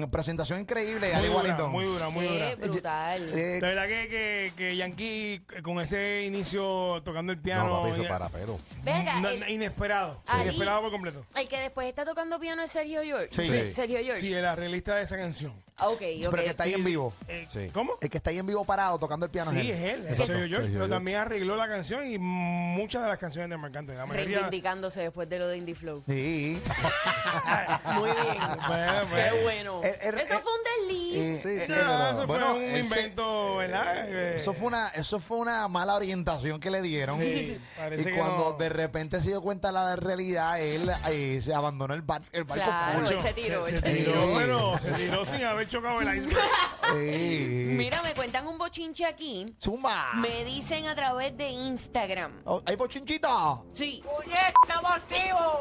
presentación 0.10 0.60
increíble, 0.60 1.14
Ali 1.14 1.30
Muy 1.30 1.42
dura, 1.44 1.68
muy 1.68 1.86
dura, 1.86 2.10
muy 2.10 2.26
dura. 2.28 2.50
Qué 2.56 2.68
brutal. 2.68 3.30
Eh, 3.30 3.36
De 3.36 3.62
verdad 3.62 3.88
que, 3.88 4.08
que, 4.10 4.54
que 4.56 4.76
Yankee 4.78 5.42
eh, 5.56 5.62
con 5.62 5.80
ese 5.80 6.24
inicio 6.26 7.02
tocando 7.04 7.32
el 7.32 7.40
piano. 7.40 7.68
No, 7.68 7.80
papi, 7.82 7.92
eso 7.92 8.04
ya- 8.04 8.10
para 8.10 8.30
pero. 8.30 8.60
Venga, 8.84 9.20
no, 9.20 9.30
el, 9.30 9.50
inesperado. 9.50 10.22
Ali- 10.28 10.44
Inesperado 10.50 10.82
por 10.82 10.92
completo. 10.92 11.26
el 11.36 11.48
que 11.48 11.60
después 11.60 11.88
está 11.88 12.06
tocando 12.06 12.40
piano 12.40 12.62
es 12.64 12.72
Sergio 12.72 13.02
George. 13.04 13.30
Sí. 13.32 13.50
Sí. 13.50 13.74
Sergio 13.74 14.00
George. 14.00 14.22
Sí, 14.22 14.34
el 14.34 14.46
arreglista 14.46 14.96
de 14.96 15.04
esa 15.04 15.18
canción. 15.18 15.54
Ok, 15.82 16.00
sí, 16.02 16.22
ok. 16.26 16.32
pero 16.32 16.44
que 16.44 16.50
está 16.50 16.64
ahí 16.64 16.74
en 16.74 16.84
vivo. 16.84 17.14
Eh, 17.30 17.48
Sí. 17.50 17.70
¿Cómo? 17.74 17.94
El 18.02 18.10
que 18.10 18.18
está 18.18 18.32
ahí 18.32 18.38
en 18.38 18.46
vivo 18.46 18.66
parado 18.66 19.00
tocando 19.00 19.26
el 19.26 19.32
piano 19.32 19.52
Sí, 19.52 19.72
es 19.72 19.80
él, 19.80 20.00
es 20.08 20.12
Exacto. 20.20 20.34
Sergio 20.34 20.36
George, 20.40 20.50
Sergio 20.50 20.66
pero 20.68 20.80
George. 20.80 20.90
también 20.94 21.18
arregló 21.20 21.56
la 21.56 21.70
canción 21.70 22.06
y 22.06 22.18
muchas 22.18 23.02
de 23.04 23.08
las 23.08 23.18
canciones 23.18 23.50
de 23.50 23.56
Marc 23.58 23.76
Anthony. 23.78 23.94
La 23.96 24.06
mayoría. 24.06 24.36
Reivindicándose 24.40 25.02
después 25.04 25.30
de 25.30 25.40
lo 25.40 25.48
de 25.48 25.58
Indie 25.58 25.76
Flow. 25.76 26.04
Sí. 26.06 26.60
Muy 27.96 28.10
bien. 28.10 28.38
Bueno, 28.68 28.92
Qué 29.02 29.08
pues, 29.10 29.44
bueno. 29.44 29.80
Eh, 29.84 29.88
eh, 29.88 29.99
Eso 30.02 30.18
eh, 30.18 30.40
fue 30.42 30.52
un 30.52 30.88
desliz. 30.88 31.16
Eh, 31.16 31.40
Sí, 31.42 31.48
no, 31.48 31.62
sí, 31.62 31.68
pero- 31.68 32.10
eso 32.10 32.28
bueno, 32.28 32.46
fue 32.48 32.56
un 32.58 32.64
él 32.64 32.86
se- 32.86 33.00
invento, 33.00 33.56
¿verdad? 33.58 34.10
Eh, 34.10 34.36
Eso 34.36 34.54
fue 34.54 34.68
una, 34.68 34.90
eso 34.90 35.20
fue 35.20 35.38
una 35.38 35.68
mala 35.68 35.96
orientación 35.96 36.60
que 36.60 36.70
le 36.72 36.82
dieron. 36.82 37.20
Sí, 37.22 37.60
y 37.98 38.04
que 38.04 38.16
cuando 38.18 38.52
no. 38.52 38.58
de 38.58 38.70
repente 38.70 39.20
se 39.22 39.30
dio 39.30 39.42
cuenta 39.42 39.70
de 39.70 39.74
la 39.74 39.96
realidad, 39.96 40.60
él 40.62 40.90
eh, 41.10 41.40
se 41.44 41.54
abandonó 41.54 41.94
el, 41.94 42.02
bar- 42.02 42.22
el 42.32 42.44
barco 42.44 42.64
Claro, 42.66 43.10
él 43.10 43.20
se 43.20 43.34
tiró, 43.34 43.68
él 43.68 43.76
se 43.76 43.82
se 43.82 43.96
tiró, 43.96 44.28
bueno, 44.32 44.78
se 44.78 44.92
tiró 44.92 45.26
sin 45.26 45.44
haber 45.44 45.68
chocado 45.70 46.02
el 46.02 46.16
iceberg. 46.18 46.40
Sí. 46.90 47.66
Mira, 47.78 48.02
me 48.02 48.16
cuentan 48.16 48.48
un 48.48 48.58
bochinche 48.58 49.06
aquí. 49.06 49.56
Zumba. 49.62 50.14
Me 50.16 50.44
dicen 50.44 50.88
a 50.88 50.96
través 50.96 51.38
de 51.38 51.48
Instagram. 51.50 52.42
Oh, 52.46 52.64
¿Hay 52.66 52.76
pochinchita? 52.78 53.62
Sí. 53.76 54.04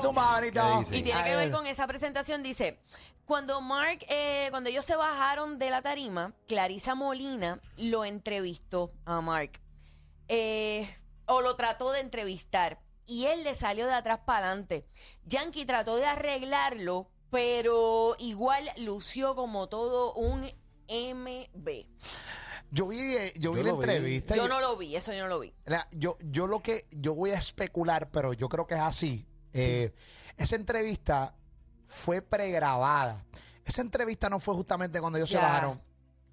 Zumba, 0.01 0.37
Anita. 0.37 0.63
¿Qué 0.73 0.79
dice? 0.79 0.97
Y 0.97 1.03
tiene 1.03 1.21
A 1.21 1.25
que 1.25 1.37
ver. 1.37 1.51
con 1.51 1.67
esa 1.67 1.87
presentación. 1.87 2.43
Dice, 2.43 2.79
cuando 3.29 3.61
Mark, 3.61 4.01
eh, 4.09 4.49
cuando 4.51 4.71
ellos 4.71 4.85
se 4.85 4.97
bajaron 4.97 5.59
de 5.59 5.71
la 5.71 5.83
tarima, 5.83 6.35
Clarisa 6.49 6.95
Molina 6.97 7.61
lo 7.77 8.05
entrevistó 8.05 8.93
a 9.05 9.21
Mark. 9.21 9.61
Eh, 10.29 10.89
o 11.27 11.41
lo 11.43 11.55
trató 11.55 11.93
de 11.93 12.01
entrevistar. 12.01 12.81
Y 13.07 13.27
él 13.27 13.45
le 13.45 13.55
salió 13.55 13.87
de 13.87 13.93
atrás 13.95 14.21
para 14.27 14.49
adelante. 14.49 14.87
Yankee 15.25 15.65
trató 15.65 15.97
de 15.97 16.07
arreglarlo, 16.07 17.09
pero 17.31 18.17
igual 18.19 18.69
lució 18.79 19.35
como 19.35 19.69
todo 19.69 20.15
un 20.15 20.51
MB. 20.89 21.87
Yo 22.71 22.89
vi, 22.89 22.99
eh, 23.17 23.33
yo 23.39 23.53
vi 23.53 23.59
Yo 23.59 23.65
la 23.65 23.71
lo 23.71 23.77
vi. 23.79 23.85
entrevista. 23.85 24.37
y- 24.37 24.39
Yo 24.39 24.49
no 24.49 24.61
lo 24.61 24.77
vi, 24.77 24.97
eso 24.97 25.13
yo 25.13 25.21
no 25.23 25.29
lo 25.29 25.41
vi. 25.41 25.55
La- 25.65 25.87
yo, 25.93 26.17
yo 26.25 26.47
lo 26.47 26.63
que 26.63 26.87
yo 26.91 27.15
voy 27.15 27.31
a 27.31 27.39
especular, 27.39 28.11
pero 28.11 28.33
yo 28.35 28.49
creo 28.49 28.67
que 28.67 28.75
es 28.75 28.81
así. 28.81 29.27
Eh, 29.55 29.93
esa 30.37 30.57
entrevista 30.57 31.35
fue 31.89 32.23
pregrabada. 32.23 33.25
Esa 33.65 33.83
entrevista 33.83 34.31
no 34.31 34.39
fue 34.39 34.55
justamente 34.55 35.01
cuando 35.01 35.19
ellos 35.19 35.31
se 35.31 35.37
bajaron. 35.37 35.81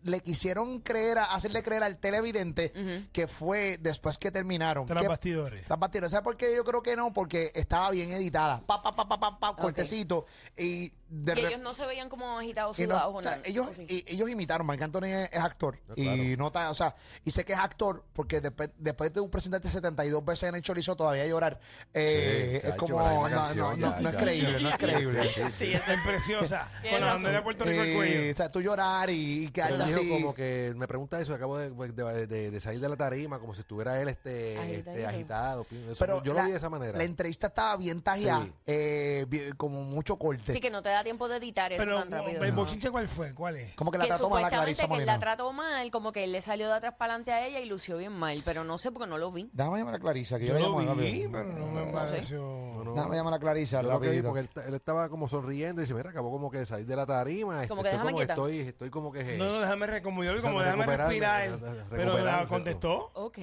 Le 0.05 0.19
quisieron 0.19 0.79
creer, 0.81 1.17
a- 1.17 1.23
hacerle 1.33 1.63
creer 1.63 1.81
al 1.83 1.97
televidente 1.97 2.71
Ujú. 2.75 3.07
que 3.11 3.27
fue 3.27 3.77
después 3.79 4.17
que 4.19 4.29
terminaron. 4.29 4.85
Tras 4.85 5.01
Que- 5.01 5.07
bastidores. 5.07 5.65
Tras 5.65 5.79
bastidores. 5.79 6.11
¿Sabes 6.11 6.23
por 6.23 6.37
qué? 6.37 6.55
Yo 6.55 6.63
creo 6.63 6.83
que 6.83 6.95
no, 6.95 7.11
porque 7.11 7.51
estaba 7.55 7.89
bien 7.89 8.11
editada. 8.11 8.61
Pa, 8.67 8.81
pa, 8.83 8.91
pa, 8.91 9.07
pa, 9.09 9.19
pa, 9.19 9.39
pa, 9.39 9.55
cortecito. 9.55 10.25
Y 10.55 10.91
de 11.09 11.33
Y 11.39 11.45
ellos 11.45 11.59
no 11.59 11.73
se 11.73 11.85
veían 11.87 12.07
como 12.09 12.37
agitados, 12.37 12.77
y 12.77 12.83
no, 12.85 12.93
sudados 12.95 13.15
o 13.15 13.21
sea, 13.23 13.39
ellos, 13.45 13.79
y- 13.79 14.03
ellos 14.07 14.29
imitaron, 14.29 14.67
Marc 14.67 14.81
Anthony 14.81 15.05
es, 15.05 15.29
es 15.33 15.39
actor. 15.39 15.79
Ah, 15.89 15.93
Y 15.95 16.03
claro. 16.03 16.37
no 16.37 16.47
está, 16.47 16.69
o 16.71 16.75
sea, 16.75 16.95
y 17.23 17.31
sé 17.31 17.43
que 17.45 17.53
es 17.53 17.59
actor 17.59 18.03
porque 18.13 18.41
después, 18.41 18.69
después 18.77 19.11
de 19.11 19.23
presentarte 19.27 19.69
72 19.69 20.23
veces 20.23 20.49
en 20.49 20.55
el 20.55 20.61
chorizo 20.61 20.95
todavía 20.95 21.25
llorar. 21.25 21.59
Eh, 21.93 22.59
Sí, 22.61 22.67
es 22.67 22.75
como, 22.75 22.99
no, 22.99 23.29
no, 23.29 23.35
canción, 23.35 23.79
no, 23.79 23.91
ya, 23.95 23.99
no 24.01 24.09
es 24.09 24.15
creíble, 24.15 24.59
no 24.61 24.69
es 24.69 24.77
creíble. 24.77 25.29
Sí, 25.29 25.41
sí, 25.45 25.51
sí. 25.51 25.73
Es 25.73 25.81
preciosa. 26.05 26.69
Con 26.89 27.01
la 27.01 27.07
bandera 27.13 27.37
de 27.37 27.41
Puerto 27.41 27.63
Rico 27.63 27.81
al 27.81 27.93
cuello. 27.93 28.31
o 28.33 28.35
sea, 28.35 28.49
tú 28.49 28.61
llorar 28.61 29.09
y, 29.09 29.45
y 29.45 29.47
quedarte 29.49 29.94
Así. 29.99 30.09
como 30.09 30.33
que 30.33 30.73
me 30.75 30.87
pregunta 30.87 31.19
eso, 31.19 31.33
acabo 31.33 31.57
de, 31.57 31.69
de- 31.71 32.27
de- 32.27 32.51
de 32.51 32.59
salir 32.59 32.79
de 32.79 32.89
la 32.89 32.95
tarima, 32.95 33.39
como 33.39 33.53
si 33.53 33.61
estuviera 33.61 34.01
él 34.01 34.07
este, 34.09 34.57
Agitadito. 34.57 34.89
este, 34.91 35.05
agitado. 35.07 35.65
Eso, 35.71 35.95
pero 35.99 36.23
yo 36.23 36.33
la, 36.33 36.41
lo 36.41 36.45
vi 36.45 36.51
de 36.51 36.57
esa 36.57 36.69
manera. 36.69 36.97
La 36.97 37.03
entrevista 37.03 37.47
estaba 37.47 37.75
bien 37.77 38.01
tajeada, 38.01 38.45
Sí. 38.45 38.53
eh, 38.67 39.51
como 39.57 39.83
mucho 39.83 40.17
corte. 40.17 40.53
Sí, 40.53 40.59
que 40.59 40.69
no 40.69 40.81
te 40.81 40.89
da 40.89 41.03
tiempo 41.03 41.27
de 41.27 41.37
editar 41.37 41.71
eso 41.71 41.83
Pero 41.83 41.99
tan 41.99 42.11
rápido. 42.11 42.43
el 42.43 42.49
No. 42.55 42.61
bochinche, 42.61 42.89
¿cuál 42.91 43.07
fue? 43.07 43.33
¿Cuál 43.33 43.55
es? 43.57 43.73
como 43.75 43.91
que 43.91 43.97
la 43.97 44.03
que 44.05 44.09
trató 44.09 44.29
mal 44.29 44.43
a 44.43 44.45
supuestamente 44.47 44.75
Clarisa 44.75 44.87
que 44.95 45.01
él 45.01 45.05
la 45.05 45.19
trató 45.19 45.53
mal, 45.53 45.91
como 45.91 46.11
que 46.11 46.23
él 46.23 46.31
le 46.31 46.41
salió 46.41 46.67
de 46.67 46.73
atrás 46.73 46.93
para 46.97 47.13
adelante 47.13 47.31
a 47.31 47.45
ella 47.45 47.59
y 47.59 47.65
lució 47.65 47.97
bien 47.97 48.13
mal, 48.13 48.41
pero 48.45 48.63
no 48.63 48.77
sé 48.77 48.91
porque 48.91 49.09
no 49.09 49.17
lo 49.17 49.31
vi. 49.31 49.49
Déjame 49.53 49.79
llamar 49.79 49.95
a 49.95 49.99
Clarisa, 49.99 50.37
que 50.39 50.45
yo, 50.47 50.53
Yo 50.57 50.59
la 50.59 50.67
lo 50.69 50.79
llamo 50.79 50.95
vi, 50.95 51.27
pero 51.31 51.43
no 51.45 51.67
me 51.67 51.91
pareció. 51.91 52.39
No, 52.85 52.93
Déjame 52.93 53.15
llamar 53.17 53.33
a 53.33 53.39
Clarisa, 53.39 53.81
que 53.81 53.87
rapidito. 53.87 54.27
porque 54.27 54.39
él, 54.41 54.49
ta- 54.49 54.65
él 54.65 54.73
estaba 54.73 55.09
como 55.09 55.27
sonriendo 55.27 55.81
y 55.81 55.83
dice, 55.85 55.93
mira, 55.93 56.09
acabó 56.09 56.31
como 56.31 56.49
que 56.51 56.59
de 56.59 56.65
salir 56.65 56.85
de 56.85 56.95
la 56.95 57.05
tarima. 57.05 57.55
este, 57.63 57.67
Como 57.69 57.83
que 57.83 57.89
déjame 57.89 58.05
como 58.11 58.17
quieta. 58.17 58.33
estoy, 58.33 58.59
estoy 58.59 58.89
como 58.89 59.11
que... 59.11 59.37
No, 59.37 59.51
no, 59.59 59.74
déjame, 59.75 59.87
re- 59.87 60.01
como 60.01 60.21
Déjame 60.23 60.85
respirar. 60.85 61.49
re- 61.49 61.57
re- 61.57 61.83
Pero 61.89 62.17
la 62.23 62.45
contestó. 62.45 63.11
Ok. 63.13 63.37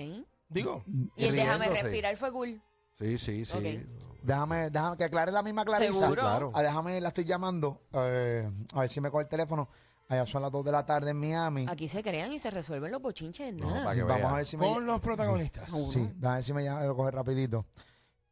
Digo, 0.49 0.83
Y 1.17 1.25
el 1.27 1.37
déjame 1.37 1.69
respirar 1.69 2.17
fue 2.17 2.33
cool. 2.33 2.61
Sí, 2.99 3.19
sí, 3.19 3.45
sí. 3.45 3.57
Ok. 3.57 4.19
Déjame, 4.23 4.71
déjame 4.71 4.97
que 4.97 5.05
aclare 5.05 5.33
la 5.33 5.43
misma 5.43 5.65
Clarisa. 5.65 5.93
Seguro. 5.93 6.11
Sí, 6.11 6.21
claro. 6.21 6.53
Ah, 6.55 6.63
déjame, 6.63 7.01
la 7.01 7.09
estoy 7.09 7.25
llamando. 7.25 7.83
eh, 7.93 8.49
a 8.75 8.81
ver 8.81 8.89
si 8.89 9.01
me 9.01 9.11
coge 9.11 9.25
el 9.25 9.29
teléfono. 9.29 9.69
Allá 10.09 10.27
son 10.27 10.43
las 10.43 10.53
2 10.53 10.65
de 10.65 10.73
la 10.73 10.85
tarde 10.85 11.11
en 11.13 11.17
Miami. 11.19 11.65
Aquí 11.69 11.89
se 11.89 12.03
crean 12.03 12.31
y 12.33 12.39
se 12.39 12.51
resuelven 12.51 12.93
los 12.93 13.01
bochinches. 13.01 13.55
No, 13.55 13.67
Nada. 13.71 13.85
para 13.85 13.95
que 13.97 14.03
Vamos 14.03 14.33
a 14.33 14.37
ver 14.37 14.47
si 14.47 14.57
me 14.59 14.67
con 14.67 14.85
los 14.85 15.01
protagonistas. 15.01 15.71
Sí, 15.91 16.07
déjame 16.17 16.35
ver 16.37 16.43
si 16.45 16.53
me 16.53 16.65
llama, 16.65 16.85
lo 16.85 16.95
coge 16.95 17.11
rapidito. 17.13 17.65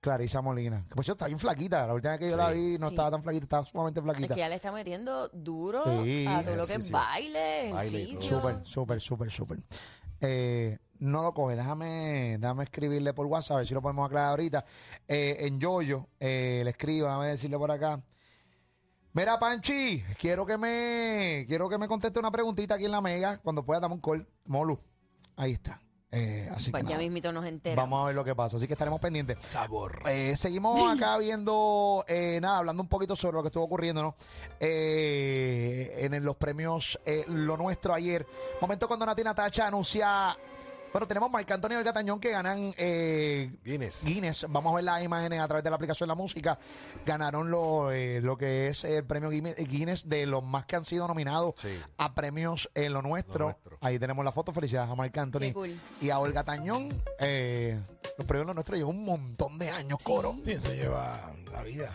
Clarisa 0.01 0.41
Molina. 0.41 0.85
Que 0.89 0.95
por 0.95 1.05
cierto 1.05 1.19
está 1.25 1.27
bien 1.27 1.39
flaquita. 1.39 1.87
La 1.87 1.95
última 1.95 2.13
vez 2.13 2.21
que 2.21 2.31
yo 2.31 2.37
la 2.37 2.51
vi 2.51 2.79
no 2.79 2.89
Sí. 2.89 2.95
estaba 2.95 3.11
tan 3.11 3.23
flaquita, 3.23 3.45
estaba 3.45 3.67
sumamente 3.67 4.01
Es 4.01 4.05
flaquita. 4.05 4.35
que 4.35 4.41
ya 4.41 4.49
le 4.49 4.55
está 4.57 4.73
metiendo 4.73 5.29
duro 5.29 5.85
Sí, 6.05 6.27
a 6.27 6.43
todo 6.43 6.57
lo 6.57 6.67
que 6.67 6.73
es 6.75 6.91
baile, 6.91 7.71
Baile 7.73 7.99
y 7.99 8.03
ejercicio. 8.13 8.41
Súper, 8.41 8.61
súper, 8.67 9.01
súper, 9.01 9.31
súper. 9.31 9.59
Eh, 10.23 10.79
no 10.99 11.23
lo 11.23 11.33
coge, 11.35 11.57
déjame, 11.57 12.37
déjame 12.39 12.65
escribirle 12.65 13.13
por 13.15 13.27
WhatsApp, 13.27 13.55
a 13.55 13.59
ver 13.59 13.67
si 13.67 13.75
lo 13.75 13.83
podemos 13.83 14.07
aclarar 14.07 14.31
ahorita. 14.31 14.65
Eh, 15.09 15.37
en 15.41 15.59
Yoyo, 15.61 16.09
eh, 16.19 16.63
le 16.65 16.71
escribo, 16.71 17.07
déjame 17.07 17.29
decirle 17.29 17.59
por 17.59 17.71
acá. 17.71 18.03
Mira, 19.13 19.39
Panchi, 19.41 20.03
quiero 20.19 20.47
que 20.47 20.57
me 20.57 21.45
quiero 21.49 21.69
que 21.69 21.79
me 21.79 21.89
conteste 21.89 22.19
una 22.21 22.31
preguntita 22.31 22.77
aquí 22.77 22.85
en 22.85 22.93
la 22.93 23.01
mega. 23.01 23.39
Cuando 23.39 23.65
pueda, 23.65 23.81
dame 23.81 23.95
un 23.95 24.01
call. 24.01 24.27
Molu. 24.45 24.79
Ahí 25.37 25.53
está. 25.53 25.81
Eh, 26.13 26.49
así 26.53 26.73
Pues 26.73 26.83
que 26.83 26.89
ya 26.89 26.95
nada, 26.95 27.03
mismito 27.05 27.31
nos 27.31 27.47
entera. 27.47 27.77
vamos 27.77 28.03
a 28.03 28.07
ver 28.07 28.15
lo 28.17 28.25
que 28.25 28.35
pasa. 28.35 28.57
Así 28.57 28.67
que 28.67 28.73
estaremos 28.73 29.01
pendientes. 29.01 29.39
Sabor. 29.43 30.03
Eh, 30.07 30.37
seguimos 30.37 30.79
acá 30.93 31.17
viendo, 31.19 32.05
eh, 32.09 32.39
nada, 32.43 32.59
hablando 32.59 32.83
un 32.83 32.89
poquito 32.89 33.15
sobre 33.15 33.37
lo 33.37 33.43
que 33.43 33.47
estuvo 33.49 33.65
ocurriendo, 33.65 34.03
¿no? 34.03 34.17
Eh, 34.59 35.99
en 36.01 36.25
los 36.25 36.37
premios 36.37 36.99
eh, 37.05 37.25
Lo 37.29 37.57
Nuestro 37.57 37.95
ayer. 37.95 38.27
Momento 38.61 38.87
cuando 38.89 39.07
Nati 39.07 39.23
Natacha 39.23 39.67
anuncia 39.69 40.37
Bueno, 40.93 41.07
tenemos 41.07 41.31
Marc 41.31 41.49
Antonio 41.53 41.79
y 41.79 41.81
Olga 41.81 41.93
Tañón 41.93 42.19
que 42.19 42.31
ganan 42.33 42.75
eh, 42.77 43.53
Guinness. 43.65 44.05
Guinness. 44.05 44.47
Vamos 44.49 44.73
a 44.73 44.77
ver 44.77 44.85
las 44.85 45.05
imágenes 45.05 45.39
a 45.41 45.47
través 45.47 45.63
de 45.63 45.71
la 45.71 45.77
aplicación 45.77 46.09
de 46.09 46.11
la 46.11 46.17
música. 46.17 46.59
Ganaron 47.07 47.49
lo, 47.49 47.93
eh, 47.93 48.21
lo 48.21 48.37
que 48.37 48.67
es 48.67 48.83
el 48.83 49.05
premio 49.05 49.31
Guinness 49.31 50.09
de 50.09 50.27
los 50.27 50.43
más 50.43 50.65
que 50.65 50.75
han 50.75 50.85
sido 50.85 51.07
nominados 51.07 51.55
Sí. 51.63 51.69
a 51.97 52.13
premios 52.15 52.69
en 52.75 52.93
lo 52.93 53.03
nuestro. 53.03 53.39
Lo 53.39 53.45
nuestro. 53.47 53.79
Ahí 53.83 54.01
tenemos 54.01 54.25
la 54.25 54.33
foto. 54.33 54.53
Felicidades 54.53 54.91
a 54.91 54.97
Marc 54.97 55.17
Anthony 55.17 55.53
cool. 55.53 55.81
y 56.01 56.11
a 56.11 56.19
Olga 56.19 56.43
Tañón. 56.43 56.89
Eh, 57.21 57.81
los 58.19 58.27
premios 58.27 58.43
en 58.45 58.49
lo 58.49 58.55
nuestro 58.55 58.75
llevan 58.75 58.97
un 58.97 59.05
montón 59.05 59.59
de 59.61 59.71
años, 59.71 59.99
coro. 60.03 60.35
Sí, 60.45 60.51
eso 60.53 60.73
lleva 60.73 61.31
la 61.53 61.63
vida. 61.63 61.93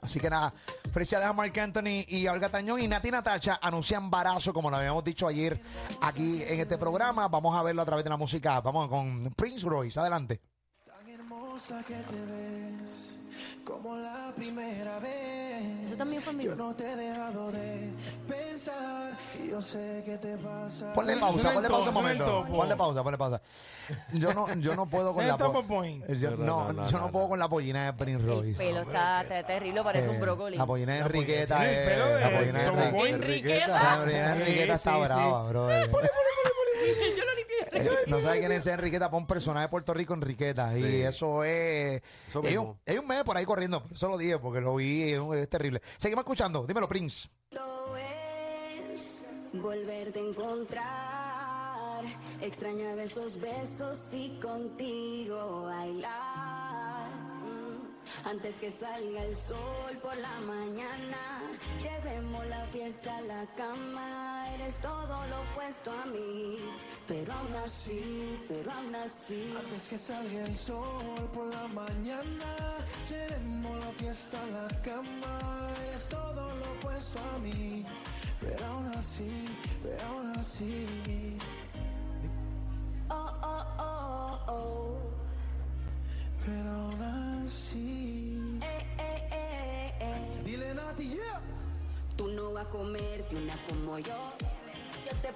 Así 0.00 0.18
que 0.20 0.30
nada, 0.30 0.54
felicidades 0.90 1.28
a 1.28 1.32
Marc 1.34 1.56
Anthony 1.58 2.04
y 2.08 2.26
a 2.26 2.32
Olga 2.32 2.48
Tañón 2.48 2.80
y 2.80 2.88
Nati 2.88 3.10
Natacha 3.10 3.58
anuncian 3.60 4.04
embarazo, 4.04 4.52
como 4.54 4.70
lo 4.70 4.76
habíamos 4.76 5.04
dicho 5.04 5.26
ayer 5.28 5.60
aquí 6.00 6.42
en 6.46 6.60
este 6.60 6.78
programa. 6.78 7.28
Vamos 7.28 7.54
a 7.58 7.62
verlo 7.62 7.82
a 7.82 7.84
través 7.84 8.04
de 8.04 8.10
la 8.10 8.16
música. 8.22 8.60
Vamos 8.60 8.88
con 8.88 9.32
Prince 9.34 9.66
Royce. 9.66 9.98
Adelante. 9.98 10.40
Tan 10.86 11.08
hermosa 11.08 11.82
que 11.86 11.94
te 11.94 12.20
ves, 12.30 13.16
como 13.64 13.96
la 13.96 14.32
primera 14.36 14.98
vez. 15.00 15.86
Eso 15.86 15.96
también 15.96 16.22
fue 16.22 16.32
en 16.34 16.38
Yo 16.38 16.52
vivo. 16.52 16.54
no 16.68 16.74
te 16.76 16.92
he 16.92 16.96
dejado 16.96 17.50
de 17.50 17.90
pensar, 18.28 19.18
y 19.42 19.48
yo 19.50 19.60
sé 19.60 20.02
que 20.06 20.16
te 20.18 20.36
pasa. 20.38 20.92
Ponle 20.92 21.16
pausa, 21.16 21.52
ponle 21.52 21.68
pausa 21.68 21.88
un 21.88 21.94
momento. 21.94 22.46
Ponle 22.48 22.76
pausa, 22.76 23.02
ponle 23.02 23.18
pausa. 23.18 23.42
Yo 24.12 24.32
no, 24.32 24.46
yo 24.54 24.76
no 24.76 24.86
puedo 24.86 25.12
con 25.12 25.26
la 25.26 25.36
po- 25.36 25.64
yo, 26.08 26.30
No, 26.30 26.36
no, 26.36 26.72
no, 26.72 26.72
no, 26.72 26.88
yo 26.88 26.98
no 27.00 27.10
puedo 27.10 27.28
con 27.28 27.38
la 27.40 27.48
pollina 27.48 27.86
de 27.86 27.92
Prince 27.94 28.22
El 28.22 28.28
Royce. 28.28 28.54
pelo 28.56 28.82
está, 28.82 29.22
está 29.22 29.42
terrible, 29.42 29.82
parece 29.82 30.08
un 30.08 30.16
Eh, 30.16 30.20
brócoli. 30.20 30.56
La 30.56 30.64
pollina 30.66 30.94
de 30.94 31.00
pollina 31.02 31.20
Enriqueta 31.24 31.56
tiene 31.58 31.72
el 31.72 31.78
es. 31.82 31.90
pelo 31.90 32.06
de 32.06 32.20
La 32.20 32.30
pollina 32.38 32.60
de 32.62 32.70
Topo 32.70 33.06
Enriqueta. 33.06 33.66
La 33.66 33.96
pollina 34.04 34.34
de 34.34 34.40
Enriqueta 34.40 34.78
Sí, 34.78 34.88
está 34.88 34.92
sí, 34.92 34.98
sí. 34.98 35.04
brava, 35.04 35.48
bro. 35.48 35.68
Yo 37.16 37.24
lo. 37.24 37.32
Eh, 37.32 37.41
no 38.06 38.20
sabe 38.20 38.40
quién 38.40 38.52
es 38.52 38.66
Enriqueta, 38.66 39.10
pon 39.10 39.22
un 39.22 39.26
personaje 39.26 39.66
de 39.66 39.68
Puerto 39.70 39.94
Rico 39.94 40.14
Enriqueta. 40.14 40.76
Y 40.76 40.82
Sí. 40.82 41.00
eso 41.02 41.44
es. 41.44 42.02
Eso 42.28 42.42
hay, 42.44 42.56
un, 42.56 42.78
hay 42.86 42.98
un 42.98 43.06
meme 43.06 43.24
por 43.24 43.36
ahí 43.36 43.44
corriendo. 43.44 43.82
Eso 43.92 44.08
lo 44.08 44.18
dije 44.18 44.38
porque 44.38 44.60
lo 44.60 44.76
vi. 44.76 45.12
Es, 45.12 45.48
terrible. 45.48 45.80
Seguimos 45.98 46.22
escuchando. 46.22 46.66
Dímelo, 46.66 46.88
Prince. 46.88 47.28
Lo 47.50 47.96
es 47.96 49.24
volverte 49.52 50.18
a 50.18 50.22
encontrar. 50.22 52.04
Extrañaba 52.40 53.02
esos 53.04 53.40
besos 53.40 53.98
y 54.12 54.38
contigo 54.40 55.62
bailar. 55.62 57.08
Mm, 57.10 58.26
Antes 58.28 58.56
que 58.56 58.70
salga 58.70 59.24
el 59.24 59.34
sol 59.34 59.96
por 60.02 60.16
la 60.16 60.40
mañana, 60.40 61.42
llevemos 61.80 62.46
la 62.48 62.66
fiesta 62.66 63.16
a 63.16 63.20
la 63.22 63.46
cama. 63.56 64.46
Eres 64.54 64.74
todo 64.80 65.26
lo 65.28 65.40
opuesto 65.42 65.92
a 65.92 66.06
mí, 66.06 66.58
pero 67.12 67.30
aún 67.34 67.54
así, 67.62 68.38
pero 68.48 68.72
aún 68.72 68.94
así. 68.94 69.54
Antes 69.58 69.86
que 69.88 69.98
salga 69.98 70.44
el 70.46 70.56
sol 70.56 71.28
por 71.34 71.46
la 71.52 71.68
mañana, 71.68 72.78
llevemos 73.06 73.78
la 73.84 73.92
fiesta 74.00 74.38
a 74.42 74.46
la 74.46 74.68
cama. 74.80 75.38
Eres 75.88 76.08
todo 76.08 76.54
lo 76.56 76.72
opuesto 76.72 77.18
a 77.34 77.38
mí, 77.40 77.84
pero 78.40 78.64
aún 78.64 78.86
así, 78.94 79.44
pero 79.82 80.06
aún 80.06 80.32
así. 80.38 80.86
Oh, 83.10 83.30
oh, 83.42 83.64
oh, 83.78 84.38
oh. 84.48 84.98
Pero 86.46 86.70
aún 86.70 87.02
así. 87.44 88.58
Eh, 88.62 88.86
eh, 88.98 89.28
eh, 89.32 89.92
eh. 90.00 90.42
Dile 90.46 90.72
Nati, 90.72 91.10
yeah. 91.10 91.40
Tú 92.16 92.28
no 92.28 92.54
vas 92.54 92.66
a 92.66 92.70
comerte 92.70 93.36
una 93.36 93.54
como 93.68 93.98
yo. 93.98 94.32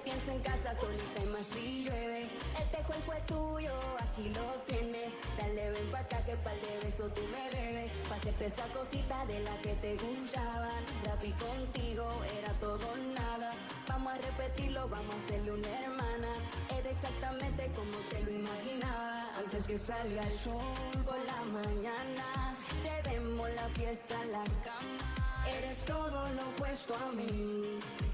Pienso 0.07 0.31
en 0.31 0.39
casa 0.39 0.73
solita 0.79 1.19
y 1.21 1.25
más 1.25 1.45
si 1.47 1.83
llueve. 1.83 2.29
Este 2.57 2.77
cuerpo 2.87 3.11
es 3.11 3.25
tuyo, 3.25 3.73
aquí 3.99 4.29
lo 4.29 4.47
tienes. 4.65 5.11
Dale 5.37 5.71
ven 5.71 5.91
pa' 5.91 5.99
acá 5.99 6.23
que 6.23 6.33
par 6.37 6.55
de 6.55 6.85
besos 6.85 7.13
tú 7.13 7.21
me 7.23 7.43
debes. 7.51 7.91
Pa' 8.07 8.15
hacerte 8.15 8.45
esa 8.45 8.63
cosita 8.67 9.25
de 9.25 9.41
la 9.41 9.53
que 9.57 9.73
te 9.83 9.97
gustaban. 9.97 10.81
Rapi 11.03 11.33
contigo 11.33 12.07
era 12.39 12.53
todo 12.53 12.87
nada. 13.19 13.51
Vamos 13.89 14.13
a 14.13 14.15
repetirlo, 14.15 14.87
vamos 14.87 15.13
a 15.13 15.17
hacerle 15.25 15.51
una 15.51 15.81
hermana. 15.81 16.31
Era 16.79 16.89
exactamente 16.89 17.69
como 17.75 17.97
te 18.09 18.23
lo 18.23 18.31
imaginaba. 18.31 19.35
Antes 19.37 19.67
que 19.67 19.77
salga 19.77 20.23
el 20.23 20.31
sol 20.31 21.03
por 21.03 21.19
la 21.25 21.41
mañana, 21.51 22.55
llevemos 22.81 23.49
la 23.49 23.67
fiesta 23.75 24.21
a 24.21 24.25
la 24.25 24.43
cama. 24.63 25.27
Eres 25.59 25.83
todo 25.83 26.29
lo 26.29 26.41
opuesto 26.49 26.93
a 26.95 27.11
mí, 27.11 27.66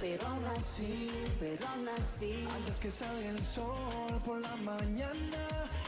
pero 0.03 0.27
aún 0.27 0.45
así, 0.59 1.09
pero 1.39 1.65
aún 1.69 1.87
así. 1.87 2.45
Antes 2.57 2.77
que 2.81 2.91
salga 2.91 3.29
el 3.29 3.39
sol 3.39 4.21
por 4.25 4.41
la 4.41 4.55
mañana, 4.57 5.43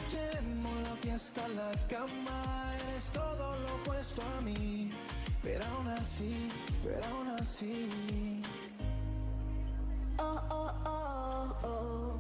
llevemos 0.10 0.74
la 0.88 0.96
fiesta 1.04 1.44
a 1.44 1.50
la 1.50 1.72
cama. 1.90 2.74
Eres 2.88 3.08
todo 3.10 3.58
lo 3.60 3.76
opuesto 3.76 4.22
a 4.38 4.42
mí, 4.42 4.90
pero 5.44 5.66
aún 5.66 5.88
así, 5.90 6.48
pero 6.82 7.04
aún 7.14 7.28
así. 7.42 7.90
Oh, 10.18 10.40
oh, 10.50 10.72
oh, 10.86 11.68
oh. 11.68 12.14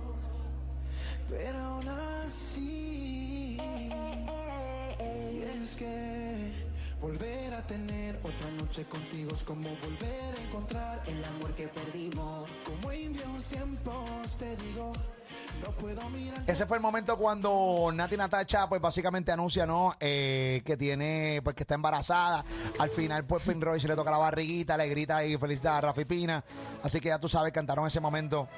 Pero 1.29 1.57
aún 1.57 1.87
así. 1.87 3.57
Eh, 3.57 3.89
eh, 3.89 4.25
eh, 4.27 4.95
eh. 4.99 5.61
Es 5.63 5.75
que 5.75 6.51
volver 6.99 7.53
a 7.53 7.61
tener 7.65 7.94
noche 8.75 8.89
contigo 8.89 9.31
es 9.33 9.43
como 9.43 9.69
volver 9.69 10.35
a 10.37 10.41
encontrar 10.41 11.03
el 11.07 11.23
amor 11.23 11.55
que 11.55 11.67
perdimos. 11.67 12.49
Como 12.65 12.91
en 12.91 13.13
viejos 13.13 13.45
tiempos 13.45 14.37
te 14.37 14.57
no 15.63 15.71
puedo 15.79 16.09
mirar. 16.09 16.43
Ese 16.45 16.65
fue 16.65 16.77
el 16.77 16.83
momento 16.83 17.17
cuando 17.17 17.89
Nati 17.93 18.17
Natacha, 18.17 18.67
pues 18.67 18.81
básicamente 18.81 19.31
anuncia. 19.31 19.65
Eh, 19.99 20.61
que 20.65 20.75
tiene, 20.75 21.39
pues 21.41 21.55
que 21.55 21.63
está 21.63 21.75
embarazada. 21.75 22.43
Al 22.79 22.89
final, 22.89 23.25
pues 23.25 23.43
Pin 23.43 23.61
Royce 23.61 23.87
le 23.87 23.95
toca 23.95 24.11
la 24.11 24.17
barriguita, 24.17 24.75
le 24.75 24.89
grita 24.89 25.23
y 25.23 25.37
felicita 25.37 25.77
a 25.77 25.81
Rafi 25.81 26.03
Pina. 26.03 26.43
Así 26.83 26.99
que 26.99 27.07
ya 27.09 27.19
tú 27.19 27.29
sabes, 27.29 27.53
cantaron 27.53 27.87
ese 27.87 28.01
momento. 28.01 28.49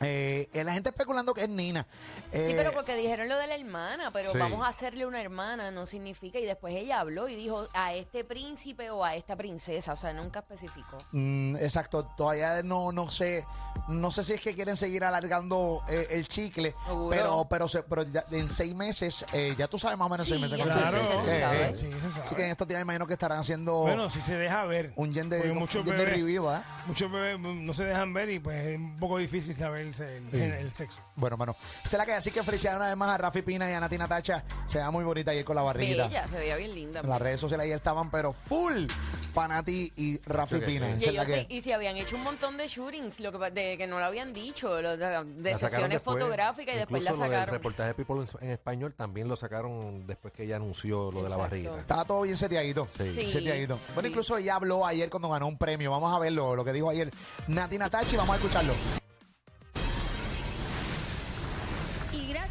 Eh, 0.00 0.48
eh, 0.52 0.64
la 0.64 0.72
gente 0.72 0.88
especulando 0.88 1.34
que 1.34 1.42
es 1.42 1.48
Nina. 1.48 1.86
Sí, 2.32 2.38
Eh, 2.38 2.54
pero 2.56 2.72
porque 2.72 2.96
dijeron 2.96 3.28
lo 3.28 3.36
de 3.36 3.46
la 3.46 3.54
hermana, 3.56 4.10
pero 4.12 4.32
Sí. 4.32 4.38
vamos 4.38 4.64
a 4.64 4.68
hacerle 4.68 5.04
una 5.04 5.20
hermana, 5.20 5.70
no 5.70 5.84
significa. 5.84 6.38
Y 6.38 6.44
después 6.46 6.74
ella 6.74 7.00
habló 7.00 7.28
y 7.28 7.34
dijo 7.34 7.66
a 7.74 7.92
este 7.94 8.24
príncipe 8.24 8.90
o 8.90 9.04
a 9.04 9.14
esta 9.16 9.36
princesa, 9.36 9.92
o 9.92 9.96
sea, 9.96 10.12
nunca 10.12 10.40
especificó. 10.40 10.96
Mm, 11.12 11.56
exacto, 11.56 12.04
todavía 12.16 12.62
no, 12.62 12.92
no 12.92 13.10
sé, 13.10 13.44
no 13.88 14.10
sé 14.10 14.24
si 14.24 14.32
es 14.34 14.40
que 14.40 14.54
quieren 14.54 14.76
seguir 14.76 15.04
alargando 15.04 15.82
eh, 15.88 16.06
el 16.10 16.28
chicle, 16.28 16.72
Seguro. 16.86 17.10
pero, 17.10 17.46
pero, 17.50 17.68
se- 17.68 17.82
pero 17.82 18.02
ya 18.04 18.24
en 18.30 18.48
seis 18.48 18.74
meses, 18.74 19.24
eh, 19.32 19.54
ya 19.58 19.68
tú 19.68 19.78
sabes 19.78 19.98
más 19.98 20.06
o 20.06 20.10
menos 20.10 20.26
seis 20.26 20.40
Sí, 20.40 20.42
meses. 20.50 20.58
ya 20.58 20.64
¿no? 20.64 20.72
Claro, 20.80 20.98
sí, 20.98 21.04
sí, 21.06 21.18
sí, 21.24 21.30
Eh, 21.30 21.40
sabes. 21.40 21.78
sí, 21.78 21.90
se 21.92 22.00
sabe. 22.10 22.22
Así 22.22 22.34
que 22.34 22.44
en 22.44 22.50
estos 22.52 22.68
días 22.68 22.80
imagino 22.80 23.06
que 23.06 23.12
estarán 23.14 23.38
haciendo 23.38 23.76
Bueno, 23.80 24.08
si 24.10 24.20
se 24.22 24.34
deja 24.36 24.64
ver. 24.64 24.92
un 24.96 25.12
gen 25.12 25.28
de, 25.28 25.52
muchos 25.52 25.84
bebés- 25.84 26.46
¿ah? 26.48 26.64
Muchos 26.86 27.10
bebés 27.12 27.38
no 27.38 27.74
se 27.74 27.84
dejan 27.84 28.14
ver 28.14 28.30
y 28.30 28.38
pues 28.38 28.64
es 28.66 28.76
un 28.78 28.96
poco 28.98 29.18
difícil 29.18 29.54
saber 29.54 29.89
el, 30.00 30.28
el- 30.32 30.52
el 30.52 30.74
sexo. 30.74 31.00
Bueno, 31.16 31.36
bueno, 31.36 31.56
es 31.84 31.92
la 31.92 32.06
que 32.06 32.12
hay. 32.12 32.18
así 32.18 32.30
que 32.30 32.42
felicidades 32.44 32.78
una 32.78 32.88
vez 32.88 32.96
más 32.96 33.08
a 33.10 33.18
Rafi 33.18 33.42
Pina 33.42 33.68
y 33.70 33.74
a 33.74 33.80
Nati 33.80 33.98
Natacha. 33.98 34.44
Se 34.66 34.78
ve 34.78 34.90
muy 34.90 35.02
bonita 35.04 35.32
ayer 35.32 35.44
con 35.44 35.56
la 35.56 35.62
barriguita. 35.62 36.06
Bella, 36.06 36.26
se 36.26 36.38
veía 36.38 36.56
bien 36.56 36.74
linda. 36.74 37.02
Las 37.02 37.20
redes 37.20 37.40
sociales 37.40 37.64
ayer 37.64 37.76
estaban, 37.76 38.10
pero 38.10 38.32
full 38.32 38.86
para 39.34 39.48
Nati 39.54 39.92
y 39.96 40.20
Rafi 40.24 40.56
Sí, 40.56 40.60
Pina. 40.66 40.90
Y, 40.98 41.04
ellos 41.08 41.24
que- 41.24 41.30
se- 41.32 41.46
y 41.48 41.60
se 41.62 41.74
habían 41.74 41.96
hecho 41.96 42.16
un 42.16 42.22
montón 42.22 42.56
de 42.56 42.68
shootings, 42.68 43.20
lo 43.20 43.32
que, 43.32 43.50
de, 43.50 43.76
que 43.78 43.86
no 43.86 43.98
lo 43.98 44.04
habían 44.04 44.32
dicho, 44.32 44.80
lo 44.80 44.96
de, 44.96 45.24
de 45.24 45.56
sesiones 45.56 45.90
después. 45.90 46.16
fotográficas 46.18 46.74
y 46.74 46.78
después 46.78 47.02
la 47.02 47.10
Incluso 47.10 47.24
lo 47.24 47.30
del 47.30 47.38
sacaron. 47.40 47.54
reportaje 47.54 47.88
de 47.88 47.94
People 47.94 48.16
en, 48.40 48.46
en 48.46 48.50
español 48.52 48.94
también 48.96 49.28
lo 49.28 49.36
sacaron 49.36 50.06
después 50.06 50.32
que 50.34 50.44
ella 50.44 50.56
anunció 50.56 51.10
lo 51.12 51.22
de 51.22 51.28
la 51.28 51.36
barriguita. 51.36 51.78
Estaba 51.80 52.04
todo 52.04 52.22
bien 52.22 52.36
seteadito. 52.36 52.86
Sí. 52.96 53.14
Sí. 53.14 53.30
Seteadito. 53.30 53.78
Bueno, 53.94 54.08
incluso 54.08 54.36
ella 54.36 54.56
habló 54.56 54.86
ayer 54.86 55.08
cuando 55.10 55.28
ganó 55.30 55.46
un 55.46 55.58
premio. 55.58 55.90
Vamos 55.90 56.14
a 56.14 56.18
verlo, 56.18 56.54
lo 56.56 56.64
que 56.64 56.72
dijo 56.72 56.90
ayer 56.90 57.10
Nati 57.48 57.78
Natachi. 57.78 58.16
Vamos 58.16 58.34
a 58.34 58.36
escucharlo. 58.38 58.74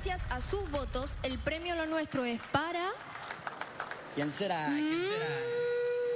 Gracias 0.03 0.21
a 0.31 0.39
sus 0.39 0.69
votos, 0.71 1.11
el 1.23 1.37
premio 1.39 1.75
Lo 1.75 1.85
Nuestro 1.85 2.23
es 2.23 2.39
para... 2.51 2.89
¿Quién 4.15 4.31
será? 4.31 4.67
¿Quién 4.67 5.03
será? 5.03 5.25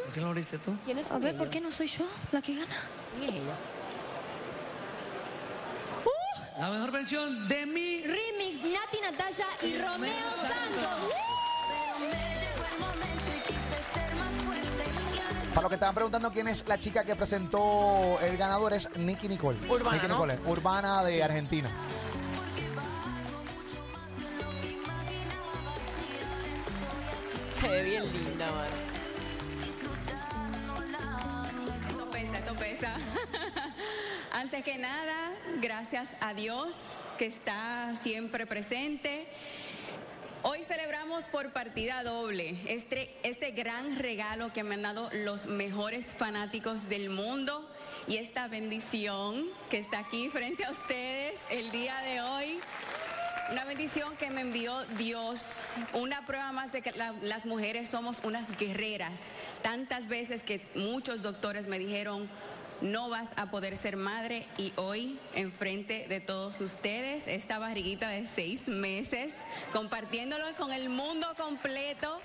¿Por 0.05 0.13
qué 0.13 0.21
no 0.21 0.27
lo 0.27 0.33
dices 0.35 0.61
tú? 0.61 0.77
¿Quién 0.85 0.99
es 0.99 1.11
A 1.11 1.17
ver, 1.17 1.29
ella? 1.29 1.37
¿por 1.37 1.49
qué 1.49 1.59
no 1.59 1.69
soy 1.69 1.87
yo 1.87 2.05
la 2.31 2.41
que 2.41 2.55
gana? 2.55 2.75
¿Quién 3.19 3.29
es 3.29 3.35
ella? 3.35 3.55
La 6.57 6.69
mejor 6.69 6.91
versión 6.91 7.47
de 7.49 7.65
mi... 7.65 8.03
Remix, 8.03 8.61
Nati 8.63 9.01
Natalia 9.01 9.47
y 9.63 9.77
Romeo 9.81 10.29
Santos. 10.41 11.13
Para 15.49 15.61
los 15.61 15.69
que 15.69 15.75
estaban 15.75 15.95
preguntando 15.95 16.31
quién 16.31 16.47
es 16.47 16.65
la 16.67 16.77
chica 16.79 17.03
que 17.03 17.15
presentó 17.15 18.17
el 18.21 18.37
ganador 18.37 18.73
es 18.73 18.95
Nicky 18.97 19.27
Nicole. 19.27 19.59
Urbana. 19.69 20.07
Nicole, 20.07 20.39
urbana 20.45 21.03
de 21.03 21.21
Argentina. 21.21 21.69
Antes 34.55 34.71
que 34.71 34.79
nada, 34.79 35.31
gracias 35.61 36.15
a 36.21 36.35
Dios 36.35 36.75
que 37.17 37.25
está 37.25 37.95
siempre 37.95 38.45
presente. 38.45 39.25
Hoy 40.43 40.63
celebramos 40.63 41.25
por 41.25 41.51
partida 41.53 42.03
doble 42.03 42.61
este, 42.67 43.17
este 43.23 43.49
gran 43.49 43.97
regalo 43.97 44.53
que 44.53 44.63
me 44.63 44.75
han 44.75 44.83
dado 44.83 45.09
los 45.11 45.47
mejores 45.47 46.13
fanáticos 46.13 46.87
del 46.87 47.09
mundo 47.09 47.67
y 48.07 48.17
esta 48.17 48.47
bendición 48.47 49.45
que 49.71 49.79
está 49.79 49.97
aquí 49.97 50.29
frente 50.29 50.65
a 50.65 50.69
ustedes 50.69 51.39
el 51.49 51.71
día 51.71 51.99
de 52.01 52.21
hoy. 52.21 52.59
Una 53.51 53.65
bendición 53.65 54.15
que 54.17 54.29
me 54.29 54.41
envió 54.41 54.85
Dios, 54.99 55.61
una 55.93 56.27
prueba 56.27 56.51
más 56.51 56.71
de 56.71 56.83
que 56.83 56.91
la- 56.91 57.15
las 57.23 57.47
mujeres 57.47 57.89
somos 57.89 58.19
unas 58.23 58.55
guerreras. 58.59 59.19
Tantas 59.63 60.07
veces 60.07 60.43
que 60.43 60.61
muchos 60.75 61.23
doctores 61.23 61.65
me 61.65 61.79
dijeron, 61.79 62.29
no 62.83 63.09
vas 63.09 63.31
a 63.37 63.49
poder 63.49 63.77
ser 63.77 63.95
madre 63.95 64.45
y 64.57 64.73
hoy, 64.75 65.17
enfrente 65.33 66.05
de 66.09 66.19
todos 66.19 66.59
ustedes, 66.61 67.27
esta 67.27 67.57
barriguita 67.57 68.09
de 68.09 68.27
seis 68.27 68.67
meses, 68.67 69.35
compartiéndolo 69.71 70.53
con 70.57 70.71
el 70.71 70.89
mundo 70.89 71.27
completo. 71.37 72.19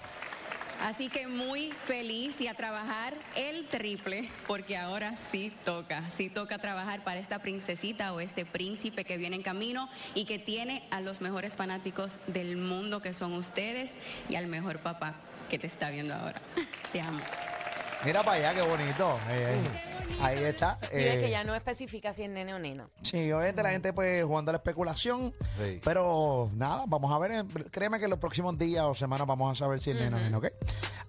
Así 0.80 1.08
que 1.08 1.26
muy 1.26 1.72
feliz 1.72 2.40
y 2.40 2.46
a 2.46 2.54
trabajar 2.54 3.14
el 3.34 3.66
triple, 3.66 4.28
porque 4.46 4.76
ahora 4.76 5.16
sí 5.16 5.52
toca, 5.64 6.08
sí 6.10 6.30
toca 6.30 6.58
trabajar 6.58 7.02
para 7.02 7.18
esta 7.18 7.40
princesita 7.40 8.12
o 8.12 8.20
este 8.20 8.44
príncipe 8.44 9.04
que 9.04 9.16
viene 9.16 9.36
en 9.36 9.42
camino 9.42 9.88
y 10.14 10.24
que 10.24 10.38
tiene 10.38 10.86
a 10.92 11.00
los 11.00 11.20
mejores 11.20 11.56
fanáticos 11.56 12.18
del 12.28 12.56
mundo 12.56 13.02
que 13.02 13.12
son 13.12 13.32
ustedes 13.32 13.94
y 14.28 14.36
al 14.36 14.46
mejor 14.46 14.78
papá 14.78 15.14
que 15.50 15.58
te 15.58 15.66
está 15.66 15.90
viendo 15.90 16.14
ahora. 16.14 16.40
Te 16.92 17.00
amo. 17.00 17.20
Mira 18.04 18.22
para 18.22 18.36
allá, 18.36 18.54
qué 18.54 18.62
bonito. 18.62 19.18
Ahí 20.20 20.38
está. 20.44 20.78
Y 20.92 20.96
ves 20.96 21.16
eh, 21.16 21.20
que 21.20 21.30
ya 21.30 21.44
no 21.44 21.54
especifica 21.54 22.12
si 22.12 22.24
es 22.24 22.30
nene 22.30 22.54
o 22.54 22.58
nena. 22.58 22.88
Sí, 23.02 23.30
obviamente 23.32 23.62
la 23.62 23.70
gente 23.70 23.92
pues 23.92 24.24
jugando 24.24 24.50
a 24.50 24.52
la 24.54 24.58
especulación, 24.58 25.34
pero 25.84 26.50
nada, 26.54 26.84
vamos 26.86 27.12
a 27.12 27.18
ver, 27.18 27.32
eh, 27.32 27.44
créeme 27.70 27.98
que 27.98 28.04
en 28.04 28.10
los 28.10 28.18
próximos 28.18 28.58
días 28.58 28.84
o 28.84 28.94
semanas 28.94 29.26
vamos 29.26 29.52
a 29.52 29.64
saber 29.64 29.80
si 29.80 29.90
es 29.90 29.96
nena 29.96 30.16
o 30.16 30.20
nena, 30.20 30.38
¿ok? 30.38 30.46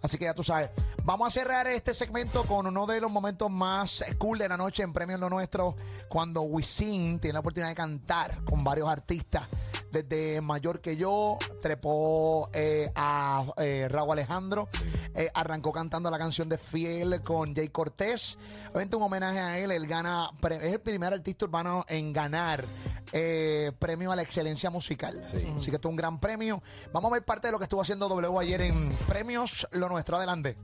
Así 0.02 0.18
que 0.18 0.26
ya 0.26 0.34
tú 0.34 0.44
sabes, 0.44 0.70
vamos 1.04 1.28
a 1.28 1.32
cerrar 1.32 1.68
este 1.68 1.94
segmento 1.94 2.44
con 2.44 2.68
uno 2.68 2.86
de 2.86 3.02
los 3.02 3.12
momentos 3.12 3.50
más 3.52 4.04
cool 4.18 4.38
de 4.38 4.48
la 4.48 4.56
noche 4.56 4.84
en 4.84 4.94
Premios 4.94 5.20
Lo 5.20 5.30
Nuestro, 5.30 5.76
cuando 6.08 6.42
Wisin 6.42 7.20
tiene 7.20 7.34
la 7.34 7.40
oportunidad 7.42 7.70
de 7.70 7.76
cantar 7.76 8.44
con 8.46 8.64
varios 8.64 8.88
artistas, 8.88 9.44
desde 9.92 10.42
Mayor 10.42 10.82
que 10.82 10.98
yo, 10.98 11.38
trepó 11.62 12.50
eh, 12.54 12.92
a 12.96 13.46
eh, 13.58 13.88
Raúl 13.90 14.14
Alejandro, 14.14 14.70
eh, 15.16 15.30
arrancó 15.34 15.72
cantando 15.72 16.10
la 16.12 16.18
canción 16.18 16.50
de 16.50 16.58
Fiel 16.58 17.22
con 17.22 17.56
Jay 17.56 17.70
Cortés, 17.70 18.38
obviamente 18.70 18.96
un 18.96 19.04
homenaje 19.04 19.40
a 19.40 19.60
él, 19.60 19.72
él 19.72 19.88
gana, 19.88 20.30
es 20.62 20.74
el 20.74 20.82
primer 20.82 21.14
artista 21.14 21.46
urbano 21.46 21.86
en 21.88 22.14
ganar 22.14 22.66
premio 23.80 24.12
a 24.12 24.16
la 24.16 24.22
excelencia 24.22 24.70
musical. 24.70 25.20
Así 25.20 25.72
que 25.72 25.78
esto 25.78 25.88
es 25.88 25.92
un 25.92 25.96
gran 25.96 26.20
premio. 26.20 26.62
Vamos 26.94 27.10
a 27.10 27.14
ver 27.16 27.26
parte 27.26 27.48
de 27.48 27.52
lo 27.52 27.58
que 27.58 27.64
estuvo 27.64 27.82
haciendo 27.82 28.08
W 28.08 28.40
ayer 28.40 28.62
en 28.62 28.88
Premios 29.08 29.68
Lo 29.72 29.90
Nuestro. 29.90 30.18
Adelante. 30.18 30.56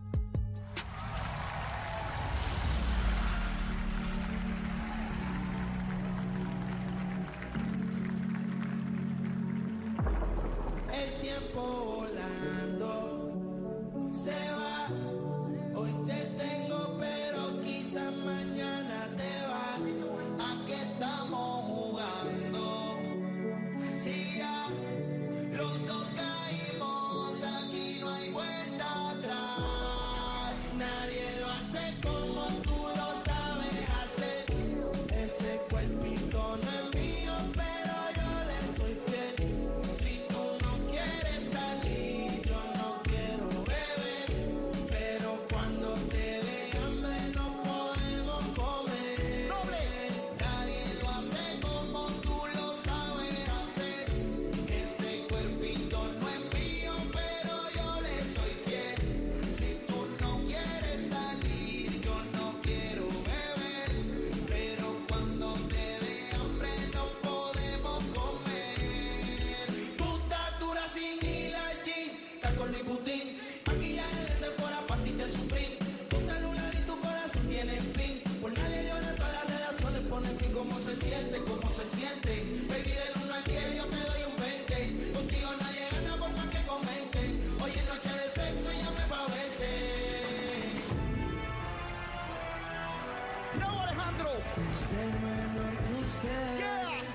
Este 94.55 95.03
menor 95.19 95.73
que 95.83 95.93
usted, 95.99 96.63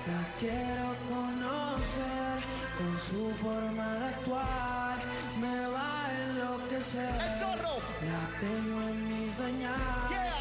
la 0.05 0.23
quiero 0.39 0.95
conocer. 1.09 2.37
Con 2.77 2.93
su 3.09 3.35
forma 3.41 3.95
de 3.95 4.05
actuar, 4.09 4.97
me 5.39 5.67
va 5.67 6.05
a 6.05 6.21
enloquecer. 6.21 7.09
La 8.11 8.39
tengo 8.39 8.79
en 8.89 9.07
mi 9.07 9.29
soñar. 9.31 10.31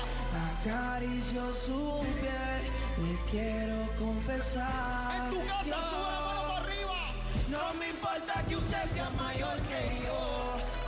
Acaricio 0.60 1.54
su 1.54 2.06
piel, 2.20 2.62
le 3.02 3.30
quiero 3.30 3.88
confesar. 3.98 5.24
En 5.24 5.30
tu 5.30 5.46
casa, 5.46 5.62
sube 5.64 6.10
la 6.12 6.20
mano 6.20 6.42
para 6.42 6.56
arriba. 6.58 7.00
No 7.48 7.74
me 7.78 7.88
importa 7.88 8.44
que 8.46 8.56
usted 8.56 8.84
sea 8.92 9.10
mayor 9.10 9.56
que 9.70 10.02
yo. 10.04 10.20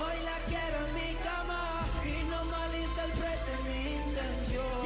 Hoy 0.05 0.19
la 0.25 0.37
quiero 0.47 0.87
en 0.87 0.95
mi 0.95 1.15
cama 1.25 1.81
y 2.05 2.23
no 2.29 2.45
malinterprete 2.45 3.53
mi 3.65 3.95
intención. 3.97 4.83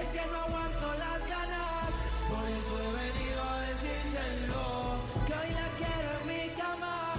Es 0.00 0.10
que 0.10 0.26
no 0.32 0.48
Que 5.26 5.34
hoy 5.34 5.50
la 5.50 5.68
quiero 5.78 6.10
en 6.20 6.26
mi 6.26 6.50
cama. 6.54 7.14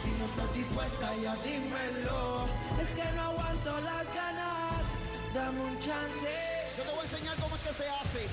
Si 0.00 0.10
no 0.18 0.24
estás 0.26 0.54
dispuesta, 0.54 1.14
ya 1.22 1.36
dímelo. 1.36 2.46
Es 2.80 2.88
que 2.88 3.04
no 3.12 3.22
aguanto 3.22 3.80
las 3.80 4.14
ganas, 4.14 4.82
dame 5.34 5.60
un 5.60 5.78
chance. 5.78 6.30
Yo 6.76 6.82
te 6.84 6.90
voy 6.90 7.00
a 7.00 7.02
enseñar 7.02 7.36
cómo 7.36 7.54
es 7.56 7.62
que 7.62 7.74
se 7.74 7.88
hace. 7.88 8.28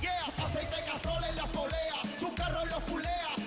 Yeah, 0.00 0.26
aceite 0.44 0.76
de 0.76 0.84
castrol 0.84 1.24
en 1.28 1.36
la 1.36 1.46
polea, 1.46 1.98
su 2.18 2.34
carro 2.34 2.64
lo 2.66 2.80
fulea 2.80 3.30
y 3.36 3.41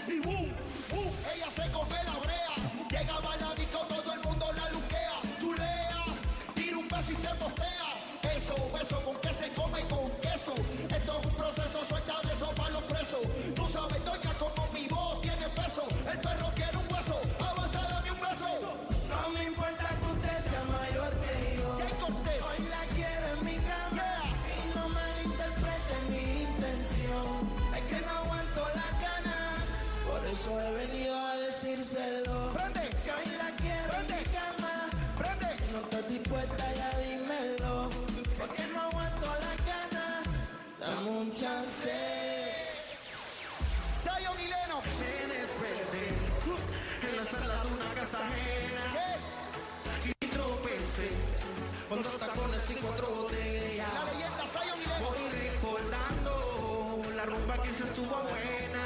rumba 57.55 57.63
que 57.63 57.71
se 57.71 57.83
estuvo 57.83 58.15
buena. 58.23 58.83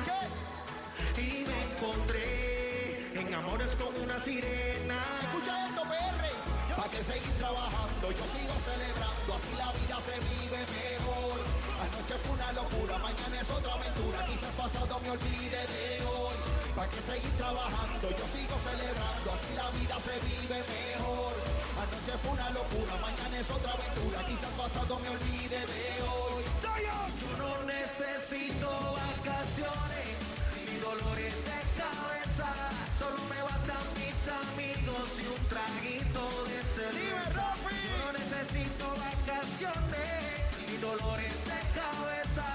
y 1.18 1.46
me 1.46 1.64
encontré 1.74 3.20
en 3.20 3.34
amores 3.34 3.76
con 3.76 3.96
una 4.02 4.20
sirena. 4.20 5.00
Escucha 5.22 5.68
esto, 5.68 5.82
PR. 5.84 6.76
Pa' 6.76 6.90
que 6.90 7.04
seguir 7.04 7.34
trabajando, 7.38 8.12
yo 8.12 8.26
sigo 8.36 8.56
celebrando, 8.60 9.30
así 9.36 9.54
la 9.58 9.72
vida 9.74 9.98
se 10.02 10.16
vive 10.30 10.60
mejor. 10.60 11.40
Anoche 11.80 12.16
fue 12.24 12.34
una 12.36 12.52
locura, 12.54 12.98
mañana 13.00 13.42
es 13.42 13.50
otra 13.50 13.74
aventura, 13.74 14.26
quizás 14.26 14.54
pasado 14.56 15.00
me 15.02 15.12
olvide 15.12 15.62
de 15.68 16.06
hoy. 16.06 16.36
Pa' 16.76 16.88
que 16.88 17.02
seguir 17.02 17.32
trabajando, 17.38 18.10
yo 18.10 18.26
sigo 18.32 18.56
celebrando, 18.64 19.28
así 19.34 19.52
la 19.56 19.70
vida 19.72 19.96
se 20.00 20.16
vive 20.24 20.58
mejor. 20.64 21.34
Anoche 21.80 22.14
fue 22.22 22.32
una 22.32 22.50
locura, 22.52 22.94
mañana 23.02 23.40
es 23.40 23.50
otra 23.52 23.72
aventura, 23.74 24.20
quizás 24.28 24.52
pasado 24.56 25.00
me 25.00 25.10
olvide 25.10 25.60
de 25.60 26.02
hoy. 26.04 26.49
Yo 26.80 27.38
no 27.38 27.52
necesito 27.66 28.70
vacaciones 28.70 30.08
ni 30.56 30.80
dolores 30.80 31.36
de 31.50 31.60
cabeza. 31.76 32.50
Solo 32.98 33.20
me 33.28 33.42
bastan 33.44 33.84
mis 34.00 34.20
amigos 34.44 35.10
y 35.20 35.26
un 35.28 35.44
traguito 35.48 36.24
de 36.48 36.60
cerveza. 36.76 37.46
Yo 37.84 37.96
no 38.00 38.12
necesito 38.14 38.86
vacaciones 38.96 40.24
ni 40.58 40.78
dolores 40.78 41.34
de 41.52 41.60
cabeza. 41.76 42.48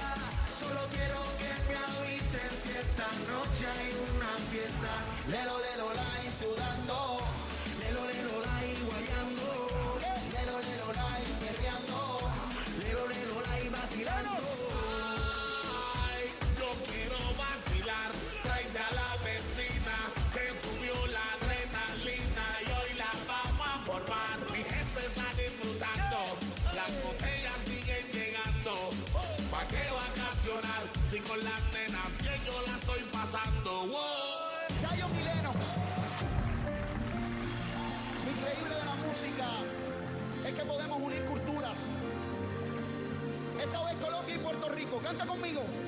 Solo 0.58 0.80
quiero 0.94 1.20
que 1.40 1.52
me 1.68 1.76
avisen 1.76 2.50
si 2.62 2.70
esta 2.72 3.08
noche 3.28 3.64
hay 3.76 3.92
una 4.08 4.32
fiesta. 4.50 4.92
Lelo, 5.28 5.56
lelo, 5.60 5.92
lai, 5.92 6.24
sudando. 6.32 7.20
Lelo, 7.80 8.02
lelo, 8.08 8.33
Canta 45.04 45.26
conmigo. 45.26 45.83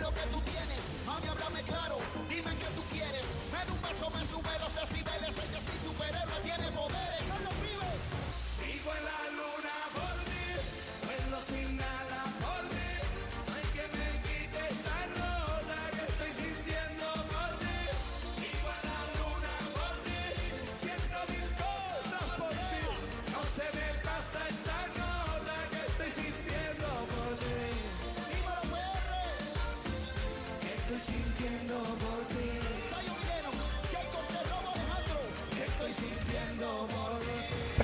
Lo 0.00 0.12
que 0.12 0.20
tú 0.32 0.40
tienes. 0.40 0.65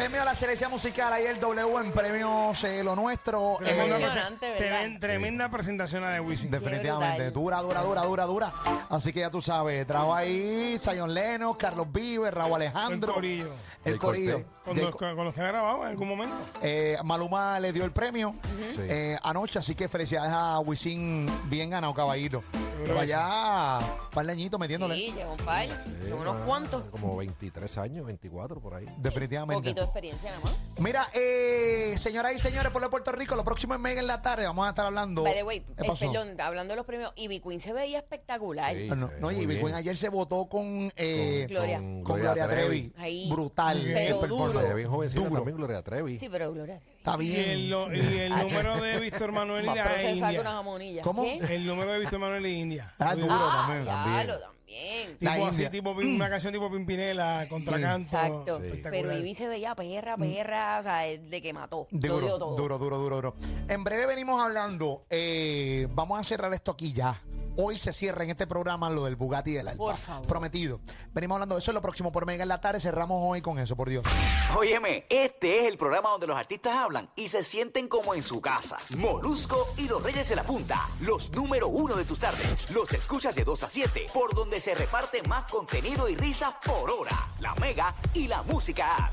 Premio 0.03 0.23
a 0.23 0.25
la 0.25 0.35
selección 0.35 0.71
musical, 0.73 1.12
ahí 1.12 1.27
el 1.27 1.38
W 1.38 1.79
en 1.79 1.93
premios 1.93 2.65
eh, 2.65 2.83
lo 2.83 2.97
nuestro. 2.97 3.55
Eh, 3.65 3.71
Impresionante, 3.71 4.51
¿verdad? 4.51 4.81
Tremen- 4.81 4.99
Tremenda 5.01 5.49
presentación 5.49 6.03
la 6.03 6.11
de 6.11 6.19
Wisin. 6.21 6.51
Definitivamente, 6.51 7.31
dura, 7.31 7.61
dura, 7.62 7.83
dura, 7.83 8.03
dura, 8.03 8.25
dura. 8.25 8.53
Así 8.91 9.12
que 9.12 9.21
ya 9.21 9.31
tú 9.31 9.41
sabes, 9.41 9.87
trajo 9.87 10.12
ahí 10.12 10.77
Zion 10.81 11.15
Leno, 11.15 11.57
Carlos 11.57 11.87
Vives, 11.93 12.35
Raúl 12.35 12.55
Alejandro. 12.57 13.11
El 13.11 13.15
corillo. 13.15 13.47
El 13.85 13.93
Jay 13.93 13.99
corillo. 13.99 14.45
Con 14.65 14.75
Jay 14.75 14.85
los, 14.87 14.97
con 14.97 15.25
los 15.25 15.35
que 15.35 15.41
ha 15.41 15.47
grabado 15.47 15.83
en 15.83 15.88
algún 15.91 16.09
momento. 16.09 16.37
Eh, 16.62 16.97
Maluma 17.05 17.61
le 17.61 17.73
dio 17.73 17.85
el 17.85 17.93
premio 17.93 18.35
Sí. 18.75 18.81
eh, 18.83 19.17
anoche, 19.23 19.59
así 19.61 19.75
que 19.77 19.88
felicidades 19.88 20.33
a 20.33 20.59
Wisin, 20.61 21.27
bien 21.49 21.71
ganado, 21.71 21.95
caballito. 21.95 22.43
Que 22.83 22.88
Seguro 22.88 23.01
que 23.01 23.07
vaya 23.07 23.79
par 24.12 24.27
de 24.27 24.33
añitos 24.33 24.59
metiéndole. 24.59 24.95
Sí, 24.95 25.12
lleva 25.12 25.33
un 25.33 25.37
par, 25.38 25.66
Sí, 25.66 26.12
unos 26.12 26.37
ah, 26.37 26.45
cuantos. 26.45 26.85
Como 26.87 27.16
23 27.16 27.79
años, 27.79 28.07
24 28.07 28.61
por 28.61 28.75
ahí. 28.75 28.87
Definitivamente. 28.99 29.62
Poquito 29.62 29.81
de 29.81 29.87
experiencia 29.87 30.31
nada 30.31 30.42
más. 30.42 30.53
Mira, 30.79 31.07
eh, 31.14 31.95
señoras 31.97 32.35
y 32.35 32.38
señores, 32.38 32.73
por 32.73 32.83
de 32.83 32.88
Puerto 32.88 33.12
Rico, 33.12 33.37
lo 33.37 33.45
próximo 33.45 33.75
es 33.75 33.81
Mega 33.81 34.01
en 34.01 34.07
la 34.07 34.21
tarde. 34.21 34.45
Vamos 34.47 34.66
a 34.66 34.71
estar 34.71 34.87
hablando. 34.87 35.23
By 35.23 35.35
the 35.35 35.42
way, 35.45 35.64
hablando 36.38 36.73
de 36.73 36.77
los 36.77 36.87
premios, 36.87 37.12
Ivy 37.16 37.40
Queen 37.40 37.61
se 37.61 37.73
veía 37.73 37.99
espectacular. 37.99 38.75
Sí. 38.75 38.88
Ah, 38.90 38.97
no, 38.97 39.11
no, 39.21 39.31
Ivy. 39.31 39.61
Queen 39.61 39.75
ayer 39.75 39.97
se 39.97 40.09
votó 40.09 40.47
con, 40.47 40.92
eh, 40.97 41.47
Gloria. 41.49 41.79
con 41.79 42.03
Con 42.03 42.21
Gloria 42.21 42.49
Trevi. 42.49 42.92
Ahí. 42.97 43.31
Brutal. 43.31 43.81
Pero 43.83 44.23
el 44.23 44.29
duro. 44.29 44.53
Se 44.53 44.75
bien 44.75 44.88
jovencita 44.88 45.23
Duro. 45.23 45.37
también 45.37 45.57
Gloria 45.57 45.83
Trevi. 45.83 46.18
Sí, 46.18 46.29
pero 46.29 46.53
Gloria. 46.53 46.81
Está 47.05 47.17
Y 47.21 47.29
bien. 47.31 47.51
el, 47.51 47.71
lo- 47.71 47.93
y 47.93 47.99
el 47.99 48.31
número 48.43 48.81
de 48.81 49.01
Víctor 49.01 49.33
Manuel 49.33 49.65
y 49.65 49.67
Más 49.67 49.77
la 49.77 49.83
una 49.93 50.11
India. 50.11 50.43
jamonilla. 50.45 51.03
¿Cómo? 51.03 51.25
¿Qué? 51.25 51.38
El 51.57 51.67
número 51.67 51.91
de 51.93 51.99
Víctor 51.99 52.19
Manuel 52.21 52.47
y 52.47 52.61
India. 52.61 52.95
Ah, 53.01 53.17
duro 53.17 53.27
Ah, 53.29 53.65
también. 53.67 53.85
diablo, 53.85 54.41
también. 54.41 55.17
La 55.21 55.33
Tipo 55.35 55.47
así, 55.47 55.55
India. 55.57 55.71
tipo 55.73 55.91
una 55.91 56.31
canción 56.31 56.53
tipo 56.53 56.71
Pimpinela, 56.71 57.47
contracanto. 57.49 58.07
Exacto. 58.07 58.57
espectacular. 58.62 59.03
Pero 59.03 59.19
Ivy 59.19 59.35
se 59.35 59.49
veía 59.49 59.75
perra, 59.75 60.17
perra, 60.17 60.79
o 60.79 60.83
sea, 60.85 61.07
el 61.09 61.29
de 61.29 61.43
que 61.43 61.53
mató. 61.53 61.88
Lo 61.91 61.99
Duro, 61.99 62.21
dio 62.27 62.38
todo. 62.38 62.57
duro, 62.57 62.79
duro, 62.79 62.99
duro, 62.99 63.15
duro. 63.17 63.35
En 63.69 63.83
breve 63.83 64.07
venimos 64.07 64.41
hablando. 64.41 65.05
eh, 65.11 65.88
vamos 65.91 66.21
a 66.21 66.23
cerrar 66.23 66.55
esto 66.55 66.71
aquí 66.71 66.93
ya. 66.93 67.21
Hoy 67.57 67.79
se 67.79 67.93
cierra 67.93 68.25
en 68.25 68.31
este 68.31 68.47
programa 68.47 68.88
lo 68.88 69.05
del 69.05 69.17
Bugatti 69.17 69.53
del 69.53 69.69
Alfa. 69.69 69.79
Por 69.79 69.97
favor. 69.97 70.27
Prometido. 70.27 70.81
Venimos 71.12 71.37
hablando 71.37 71.55
de 71.55 71.61
eso 71.61 71.71
en 71.71 71.75
lo 71.75 71.83
próximo 71.83 72.11
por 72.11 72.25
Mega 72.25 72.43
en 72.43 72.49
la 72.49 72.61
tarde. 72.61 72.81
Cerramos 72.81 73.19
hoy 73.21 73.43
con 73.43 73.59
eso, 73.59 73.77
por 73.77 73.91
Dios. 73.91 74.05
Óyeme, 74.57 75.07
este 75.11 75.61
es 75.61 75.67
el 75.73 75.77
programa 75.77 76.11
donde 76.11 76.27
los 76.27 76.37
artistas 76.37 76.75
hablan 76.77 77.11
y 77.15 77.29
se 77.29 77.43
sienten 77.43 77.88
como 77.88 78.15
en 78.15 78.23
su 78.23 78.41
casa. 78.41 78.79
Molusco 78.97 79.75
y 79.77 79.87
los 79.87 80.03
Reyes 80.03 80.31
de 80.31 80.37
la 80.37 80.45
Punta, 80.45 80.88
los 81.01 81.31
número 81.33 81.69
uno 81.69 81.95
de 81.95 82.05
tus 82.05 82.19
tardes. 82.19 82.71
Los 82.71 82.93
escuchas 82.93 83.35
de 83.35 83.45
2 83.45 83.62
a 83.62 83.69
7, 83.69 84.07
por 84.15 84.35
donde 84.35 84.59
se 84.59 84.75
reparte 84.75 85.23
más 85.25 85.51
contenido 85.51 86.09
y 86.09 86.17
risas 86.17 86.55
por 86.65 86.91
hora. 86.91 87.35
La 87.41 87.55
Mega 87.57 87.95
y 88.15 88.29
la 88.29 88.43
Música. 88.43 89.12